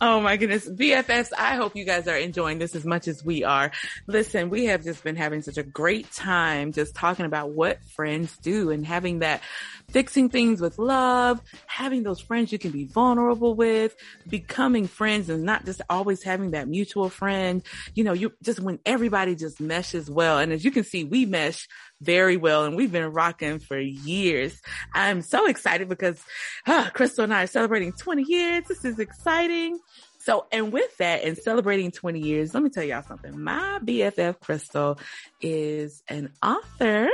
[0.00, 0.68] oh my goodness.
[0.68, 3.70] BFFs, I hope you guys are enjoying this as much as we are.
[4.06, 8.34] Listen, we have just been having such a great time just talking about what friends
[8.38, 9.42] do and having that
[9.90, 13.96] fixing things with love, having those friends you can be vulnerable with,
[14.28, 17.62] becoming friends and not just always having that mutual friend.
[17.94, 20.38] You know, you just when everybody just meshes well.
[20.38, 21.68] And as you can see, we mesh
[22.00, 24.60] very well and we've been rocking for years.
[24.94, 26.22] I'm so excited because
[26.66, 28.64] uh, Krystle and I are celebrating 20 years.
[28.68, 29.78] This is exciting.
[30.18, 33.42] So, and with that and celebrating 20 years, let me tell y'all something.
[33.42, 34.98] My BFF Krystle
[35.40, 37.08] is an author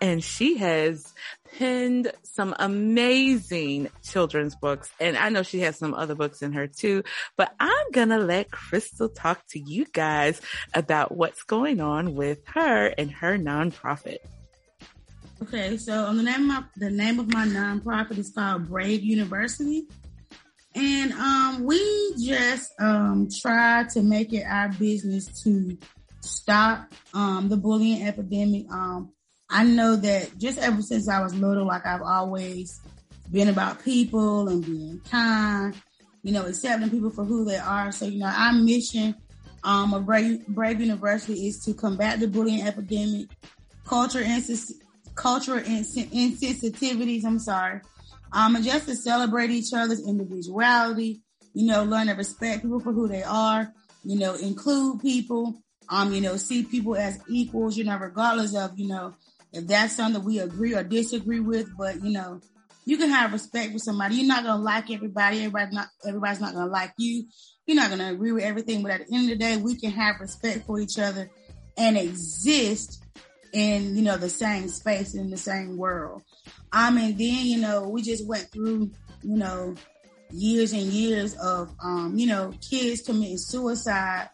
[0.00, 1.12] and she has
[1.58, 4.90] penned some amazing children's books.
[4.98, 7.02] And I know she has some other books in her too,
[7.36, 10.40] but I'm going to let Krystle talk to you guys
[10.74, 14.18] about what's going on with her and her nonprofit.
[15.42, 19.02] Okay, so um, the name of my, the name of my nonprofit is called Brave
[19.02, 19.88] University.
[20.74, 25.76] And um, we just um, try to make it our business to
[26.20, 28.70] stop um, the bullying epidemic.
[28.70, 29.12] Um,
[29.52, 32.80] I know that just ever since I was little, like I've always
[33.30, 35.74] been about people and being kind,
[36.22, 37.92] you know, accepting people for who they are.
[37.92, 39.14] So, you know, our mission
[39.62, 43.28] um, of Brave, Brave University is to combat the bullying epidemic,
[43.86, 44.42] culture and
[45.14, 47.24] cultural insensitivities.
[47.24, 47.80] I'm sorry,
[48.32, 51.20] um, and just to celebrate each other's individuality,
[51.52, 53.70] you know, learn to respect people for who they are,
[54.04, 58.78] you know, include people, um, you know, see people as equals, you know, regardless of,
[58.78, 59.14] you know,
[59.52, 62.40] if that's something we agree or disagree with, but you know,
[62.84, 64.16] you can have respect for somebody.
[64.16, 65.38] You're not gonna like everybody.
[65.38, 67.26] Everybody not everybody's not gonna like you.
[67.66, 69.90] You're not gonna agree with everything, but at the end of the day, we can
[69.90, 71.30] have respect for each other
[71.76, 73.04] and exist
[73.52, 76.22] in you know the same space in the same world.
[76.72, 78.90] Um, and then, you know, we just went through,
[79.22, 79.74] you know,
[80.30, 84.30] years and years of, um, you know, kids committing suicide.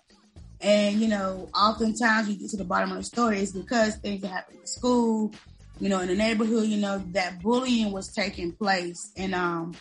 [0.61, 4.22] And, you know, oftentimes we get to the bottom of the story is because things
[4.22, 5.32] that happen in school,
[5.80, 9.12] you know, in the neighborhood, you know, that bullying was taking place.
[9.16, 9.74] And, um,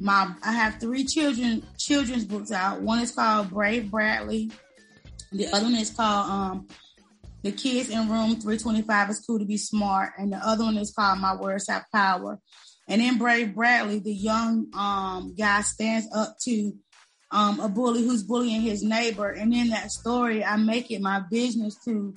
[0.00, 2.80] my, I have three children, children's books out.
[2.80, 4.50] One is called Brave Bradley.
[5.32, 6.68] The other one is called, um,
[7.42, 10.14] the kids in room 325 is cool to be smart.
[10.18, 12.40] And the other one is called My Words Have Power.
[12.88, 16.72] And in Brave Bradley, the young um, guy stands up to
[17.34, 19.28] um, a bully who's bullying his neighbor.
[19.28, 22.14] And in that story, I make it my business to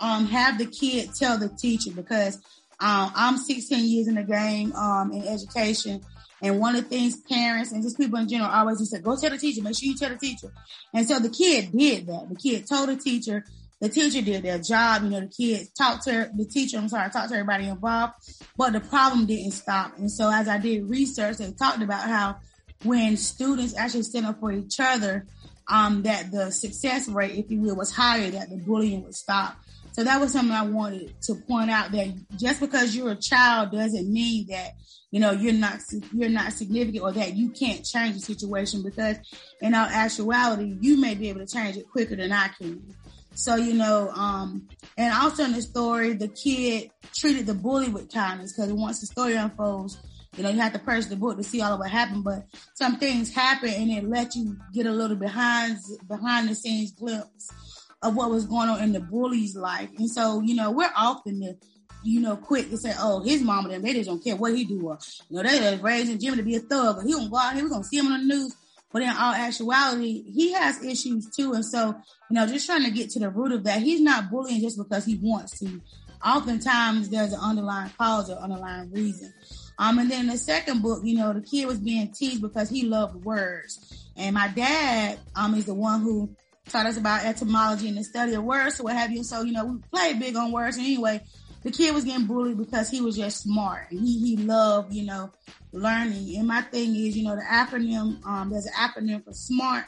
[0.00, 2.36] um, have the kid tell the teacher because
[2.78, 6.02] um, I'm 16 years in the game um, in education.
[6.42, 9.16] And one of the things parents and just people in general always just say, go
[9.16, 10.52] tell the teacher, make sure you tell the teacher.
[10.94, 12.28] And so the kid did that.
[12.28, 13.44] The kid told the teacher
[13.80, 15.04] the teacher did their job.
[15.04, 18.12] You know, the kids talked to the teacher, I'm sorry, talked to everybody involved,
[18.56, 19.96] but the problem didn't stop.
[19.96, 22.36] And so as I did research, they talked about how
[22.84, 25.26] when students actually stand up for each other,
[25.68, 29.56] um, that the success rate, if you will, was higher, that the bullying would stop.
[29.92, 33.72] So that was something I wanted to point out that just because you're a child
[33.72, 34.72] doesn't mean that,
[35.10, 35.80] you know, you're not,
[36.12, 39.16] you're not significant or that you can't change the situation because
[39.60, 42.94] in all actuality, you may be able to change it quicker than I can.
[43.34, 48.12] So, you know, um, and also in the story, the kid treated the bully with
[48.12, 49.98] kindness because once the story unfolds,
[50.36, 52.46] you know, you have to purchase the book to see all of what happened, but
[52.74, 55.78] some things happen and it let you get a little behind,
[56.08, 57.52] behind the scenes glimpse
[58.02, 59.90] of what was going on in the bully's life.
[59.98, 61.58] And so, you know, we're often the,
[62.02, 64.64] you know, quick to say, oh, his mama, them, they just don't care what he
[64.64, 64.88] do.
[64.88, 67.36] Or, you know, they just raising Jimmy to be a thug, but he gonna go
[67.36, 68.56] out here, we're gonna see him on the news.
[68.92, 71.52] But in all actuality, he has issues too.
[71.52, 71.94] And so,
[72.30, 73.82] you know, just trying to get to the root of that.
[73.82, 75.80] He's not bullying just because he wants to.
[76.24, 79.32] Oftentimes there's an underlying cause or underlying reason.
[79.80, 82.84] Um, and then the second book, you know, the kid was being teased because he
[82.84, 84.08] loved words.
[84.16, 86.36] And my dad, um, is the one who
[86.68, 89.24] taught us about etymology and the study of words, so what have you.
[89.24, 91.22] So, you know, we played big on words And anyway
[91.62, 95.04] the kid was getting bullied because he was just smart and he, he loved, you
[95.04, 95.30] know,
[95.72, 96.36] learning.
[96.36, 99.86] And my thing is, you know, the acronym, um, there's an acronym for smart.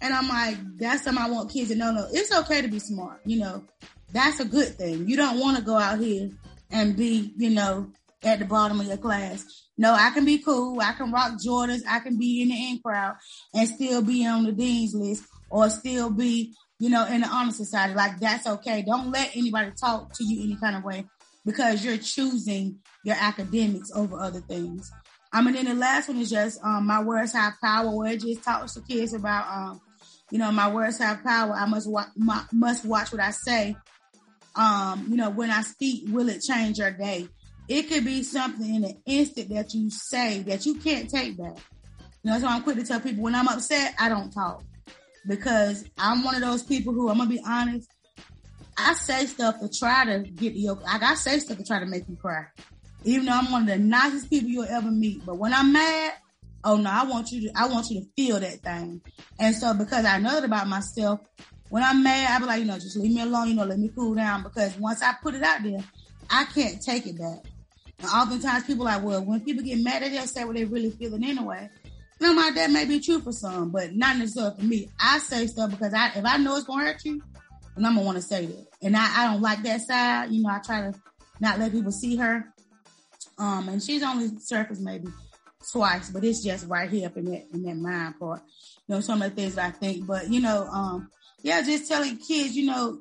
[0.00, 1.92] And I'm like, that's something I want kids to know.
[1.92, 3.20] No, it's okay to be smart.
[3.24, 3.64] You know,
[4.12, 5.08] that's a good thing.
[5.08, 6.30] You don't want to go out here
[6.70, 7.90] and be, you know,
[8.24, 9.44] at the bottom of your class.
[9.76, 10.80] No, I can be cool.
[10.80, 11.82] I can rock Jordans.
[11.88, 13.16] I can be in the in crowd
[13.52, 17.52] and still be on the dean's list or still be you know, in the honor
[17.52, 17.94] society.
[17.94, 18.82] Like that's okay.
[18.82, 21.06] Don't let anybody talk to you any kind of way
[21.44, 24.90] because you're choosing your academics over other things.
[25.32, 28.20] I mean, then the last one is just um, my words have power, where it
[28.20, 29.80] just talks to kids about um,
[30.30, 31.52] you know, my words have power.
[31.52, 32.08] I must watch,
[32.52, 33.76] must watch what I say.
[34.56, 37.28] Um, you know, when I speak, will it change your day?
[37.68, 41.56] It could be something in an instant that you say that you can't take back.
[42.22, 44.62] You know, so I'm quick to tell people when I'm upset, I don't talk
[45.26, 47.88] because I'm one of those people who I'm gonna be honest.
[48.76, 50.72] I say stuff to try to get you.
[50.72, 52.44] Like I say stuff to try to make you cry,
[53.04, 55.24] even though I'm one of the nicest people you'll ever meet.
[55.24, 56.14] But when I'm mad,
[56.64, 57.58] oh no, I want you to.
[57.58, 59.00] I want you to feel that thing.
[59.38, 61.20] And so because I know it about myself,
[61.70, 63.48] when I'm mad, I be like, you know, just leave me alone.
[63.48, 65.80] You know, let me cool down because once I put it out there,
[66.30, 67.44] I can't take it back.
[67.98, 70.64] And oftentimes people are like, well, when people get mad, they just say what they
[70.64, 71.70] really feeling anyway.
[72.20, 74.88] No, my that may be true for some, but not necessarily for me.
[75.00, 77.20] I say stuff because I if I know it's gonna hurt you,
[77.76, 78.66] then I'm gonna want to say that.
[78.82, 80.30] And I, I don't like that side.
[80.30, 80.94] You know, I try to
[81.40, 82.52] not let people see her.
[83.38, 85.08] Um, and she's only surfaced maybe
[85.72, 88.42] twice, but it's just right here up in that in that mind part.
[88.86, 90.06] You know, some of the things I think.
[90.06, 91.10] But you know, um,
[91.42, 93.00] yeah, just telling kids, you know,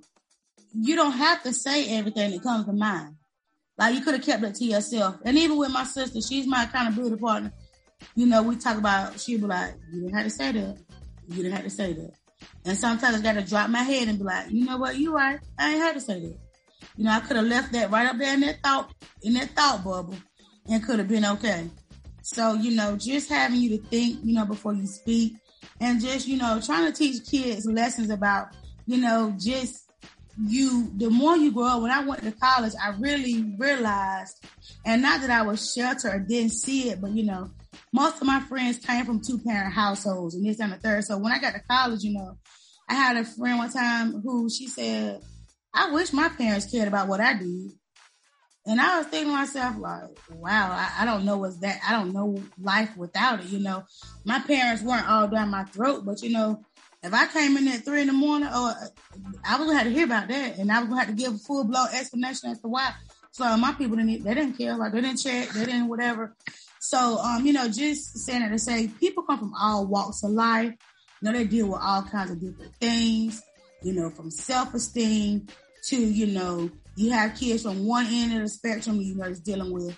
[0.73, 3.15] you don't have to say everything that comes to mind.
[3.77, 5.17] Like you could have kept it to yourself.
[5.25, 7.51] And even with my sister, she's my kind of beauty partner.
[8.15, 10.77] You know, we talk about she'd be like, You didn't have to say that.
[11.27, 12.11] You didn't have to say that.
[12.65, 15.39] And sometimes I gotta drop my head and be like, you know what, you right.
[15.57, 16.37] I ain't had to say that.
[16.97, 18.93] You know, I could have left that right up there in that thought
[19.23, 20.15] in that thought bubble
[20.69, 21.69] and could have been okay.
[22.21, 25.33] So, you know, just having you to think, you know, before you speak
[25.81, 28.47] and just, you know, trying to teach kids lessons about,
[28.85, 29.91] you know, just
[30.41, 34.43] you the more you grow up when i went to college i really realized
[34.85, 37.49] and not that i was sheltered or didn't see it but you know
[37.91, 41.03] most of my friends came from two parent households and this and the third.
[41.03, 42.37] So when i got to college you know
[42.89, 45.21] i had a friend one time who she said
[45.73, 47.71] i wish my parents cared about what i did.
[48.65, 51.91] And i was thinking to myself like wow I, I don't know what's that i
[51.93, 53.83] don't know life without it you know.
[54.25, 56.63] My parents weren't all down my throat but you know
[57.03, 58.87] if I came in at three in the morning, or oh,
[59.45, 61.33] I was gonna have to hear about that, and I was gonna have to give
[61.33, 62.93] a full blown explanation as to why.
[63.31, 66.35] So my people didn't, they didn't care, like they didn't check, they didn't whatever.
[66.79, 70.31] So, um, you know, just saying that to say people come from all walks of
[70.31, 70.73] life.
[71.21, 73.41] You know, they deal with all kinds of different things.
[73.81, 75.47] You know, from self esteem
[75.85, 79.01] to you know, you have kids from one end of the spectrum.
[79.01, 79.97] You know, is dealing with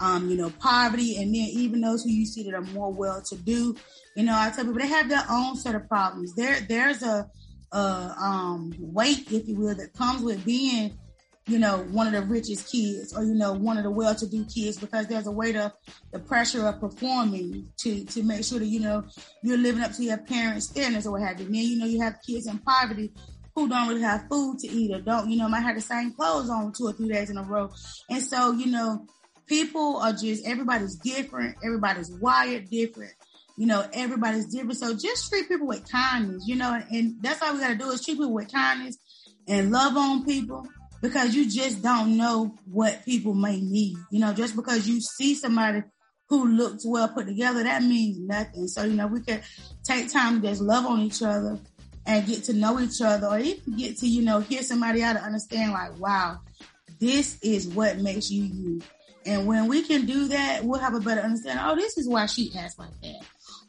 [0.00, 3.20] um, you know, poverty, and then even those who you see that are more well
[3.22, 3.76] to do,
[4.16, 6.34] you know, I tell people they have their own set of problems.
[6.34, 7.28] There, there's a,
[7.72, 10.98] a um, weight, if you will, that comes with being,
[11.46, 14.78] you know, one of the richest kids, or you know, one of the well-to-do kids,
[14.78, 15.72] because there's a weight of
[16.12, 19.04] the pressure of performing to to make sure that you know
[19.42, 21.46] you're living up to your parents' standards or what have you.
[21.46, 23.12] Then you know you have kids in poverty
[23.54, 26.12] who don't really have food to eat or don't, you know, might have the same
[26.12, 27.70] clothes on two or three days in a row.
[28.08, 29.06] And so, you know,
[29.46, 33.12] people are just everybody's different, everybody's wired different.
[33.60, 34.78] You know, everybody's different.
[34.78, 38.02] So just treat people with kindness, you know, and that's all we gotta do is
[38.02, 38.96] treat people with kindness
[39.46, 40.66] and love on people
[41.02, 43.98] because you just don't know what people may need.
[44.10, 45.82] You know, just because you see somebody
[46.30, 48.66] who looks well put together, that means nothing.
[48.66, 49.42] So, you know, we can
[49.84, 51.58] take time to just love on each other
[52.06, 55.16] and get to know each other or even get to, you know, hear somebody out
[55.16, 56.38] to understand like, wow,
[56.98, 58.80] this is what makes you you.
[59.26, 61.62] And when we can do that, we'll have a better understanding.
[61.62, 63.20] Oh, this is why she acts like that.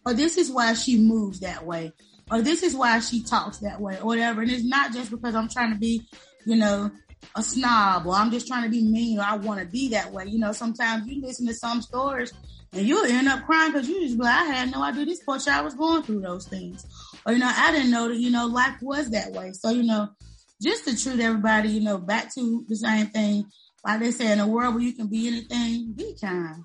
[0.05, 1.93] Or this is why she moves that way.
[2.31, 4.41] Or this is why she talks that way or whatever.
[4.41, 6.07] And it's not just because I'm trying to be,
[6.45, 6.91] you know,
[7.35, 10.11] a snob or I'm just trying to be mean or I want to be that
[10.11, 10.25] way.
[10.25, 12.33] You know, sometimes you listen to some stories
[12.73, 15.23] and you'll end up crying because you just be like, I had no idea this
[15.23, 16.85] poor child was going through those things.
[17.25, 19.51] Or, you know, I didn't know that, you know, life was that way.
[19.53, 20.09] So, you know,
[20.61, 23.45] just to treat everybody, you know, back to the same thing
[23.83, 26.63] like they say, in a world where you can be anything, be kind.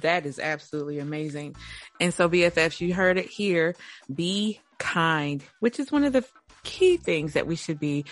[0.00, 1.56] That is absolutely amazing.
[2.00, 3.74] And so BFFs, you heard it here.
[4.12, 6.24] Be kind, which is one of the
[6.62, 8.04] key things that we should be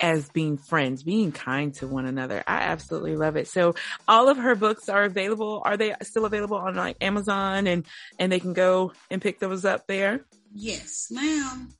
[0.00, 2.42] as being friends, being kind to one another.
[2.46, 3.48] I absolutely love it.
[3.48, 3.74] So
[4.06, 5.62] all of her books are available.
[5.64, 7.84] Are they still available on like Amazon and,
[8.18, 10.24] and they can go and pick those up there?
[10.54, 11.72] Yes, ma'am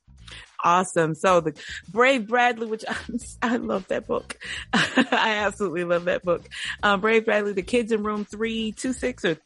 [0.63, 1.15] awesome.
[1.15, 2.95] So the Brave Bradley, which I,
[3.41, 4.37] I love that book.
[4.73, 6.47] I absolutely love that book.
[6.83, 9.37] Um, Brave Bradley, the kids in room three two six or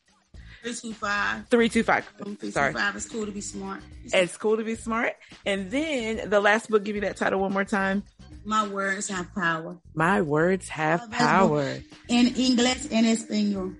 [0.63, 1.47] Three two five.
[1.49, 2.07] Three two five.
[2.51, 2.73] Sorry.
[2.95, 3.81] It's cool to be smart.
[4.05, 5.13] It's cool to be smart.
[5.45, 6.83] And then the last book.
[6.83, 8.03] Give me that title one more time.
[8.45, 9.77] My words have power.
[9.93, 11.79] My words have power.
[12.07, 13.73] In English and Espanol.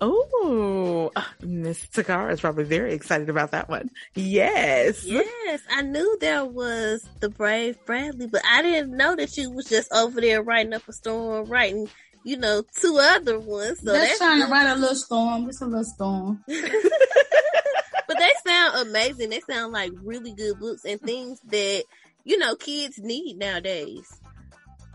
[0.00, 1.10] Oh,
[1.40, 3.90] Miss Takara is probably very excited about that one.
[4.14, 5.04] Yes.
[5.04, 5.60] Yes.
[5.70, 9.92] I knew there was the Brave Bradley, but I didn't know that you was just
[9.92, 11.88] over there writing up a storm, writing,
[12.26, 13.78] you know, two other ones.
[13.78, 14.46] So that's, that's trying good.
[14.46, 15.46] to write a little storm.
[15.46, 16.42] Just a little storm.
[16.48, 16.56] but
[18.08, 19.30] but they sound amazing.
[19.30, 21.84] They sound like really good books and things that
[22.24, 24.12] you know kids need nowadays.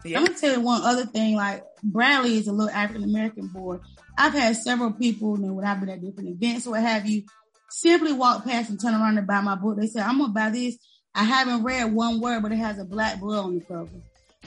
[0.04, 0.18] Yeah.
[0.18, 1.38] I'm gonna tell you one other thing.
[1.38, 3.78] Like Bradley is a little African American boy.
[4.18, 7.08] I've had several people, you know, when I've been at different events or what have
[7.08, 7.24] you,
[7.70, 9.78] simply walk past and turn around and buy my book.
[9.78, 10.78] They say, "I'm gonna buy this."
[11.16, 13.90] I haven't read one word, but it has a black boy on the cover.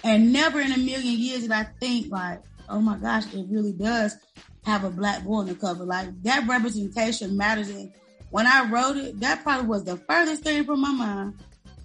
[0.03, 3.73] And never in a million years did I think like, oh my gosh, it really
[3.73, 4.17] does
[4.65, 5.85] have a black boy on the cover.
[5.85, 7.69] Like that representation matters.
[7.69, 7.93] And
[8.31, 11.35] when I wrote it, that probably was the furthest thing from my mind.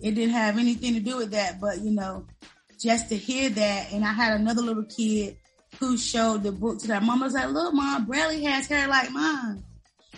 [0.01, 2.25] It didn't have anything to do with that, but you know,
[2.79, 3.91] just to hear that.
[3.91, 5.37] And I had another little kid
[5.79, 7.21] who showed the book to that mom.
[7.21, 9.63] was like, look, mom, Bradley has hair like mine.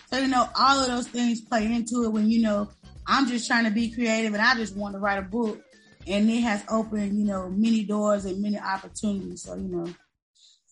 [0.10, 2.70] So, you know, all of those things play into it when, you know,
[3.08, 5.62] I'm just trying to be creative and I just want to write a book.
[6.08, 9.44] And it has opened, you know, many doors and many opportunities.
[9.44, 9.88] So, you know,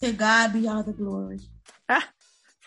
[0.02, 1.42] to God be all the glory.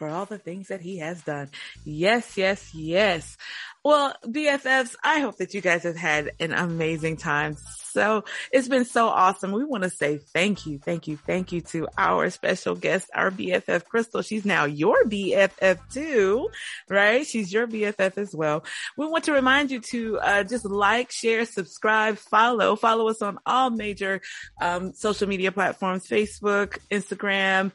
[0.03, 1.49] For all the things that he has done.
[1.85, 3.37] Yes, yes, yes.
[3.85, 7.57] Well, BFFs, I hope that you guys have had an amazing time.
[7.93, 9.53] So it's been so awesome.
[9.53, 13.31] We want to say thank you, thank you, thank you to our special guest, our
[13.31, 14.27] BFF Krystle.
[14.27, 16.49] She's now your BFF too,
[16.89, 17.27] right?
[17.27, 18.65] She's your BFF as well.
[18.97, 23.39] We want to remind you to uh, just like, share, subscribe, follow, follow us on
[23.45, 24.21] all major
[24.61, 27.73] um, social media platforms, Facebook, Instagram,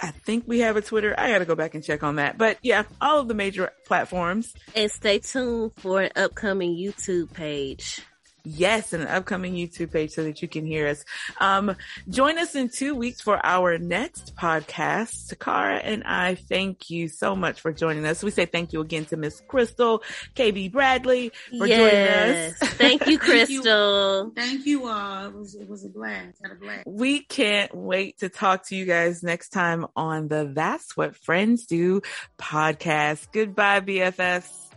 [0.00, 1.14] I think we have a Twitter.
[1.18, 2.38] I got to go back and check on that.
[2.38, 4.54] But yeah, all of the major platforms.
[4.74, 8.00] And stay tuned for an upcoming YouTube page.
[8.48, 11.04] Yes, an upcoming YouTube page so that you can hear us.
[11.38, 11.76] Um,
[12.08, 15.34] join us in two weeks for our next podcast.
[15.34, 18.22] Takara and I thank you so much for joining us.
[18.22, 20.02] We say thank you again to Miss Krystle,
[20.34, 21.78] KB Bradley for yes.
[21.78, 22.74] joining us.
[22.78, 24.34] Thank you, Krystle.
[24.34, 25.26] thank you all.
[25.26, 26.38] It was, it was a blast.
[26.42, 26.86] Had a blast.
[26.86, 31.66] We can't wait to talk to you guys next time on the That's What Friends
[31.66, 32.02] Do
[32.38, 33.32] podcast.
[33.32, 34.68] Goodbye, BFFs.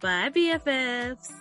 [0.00, 1.32] Bye, BFFs.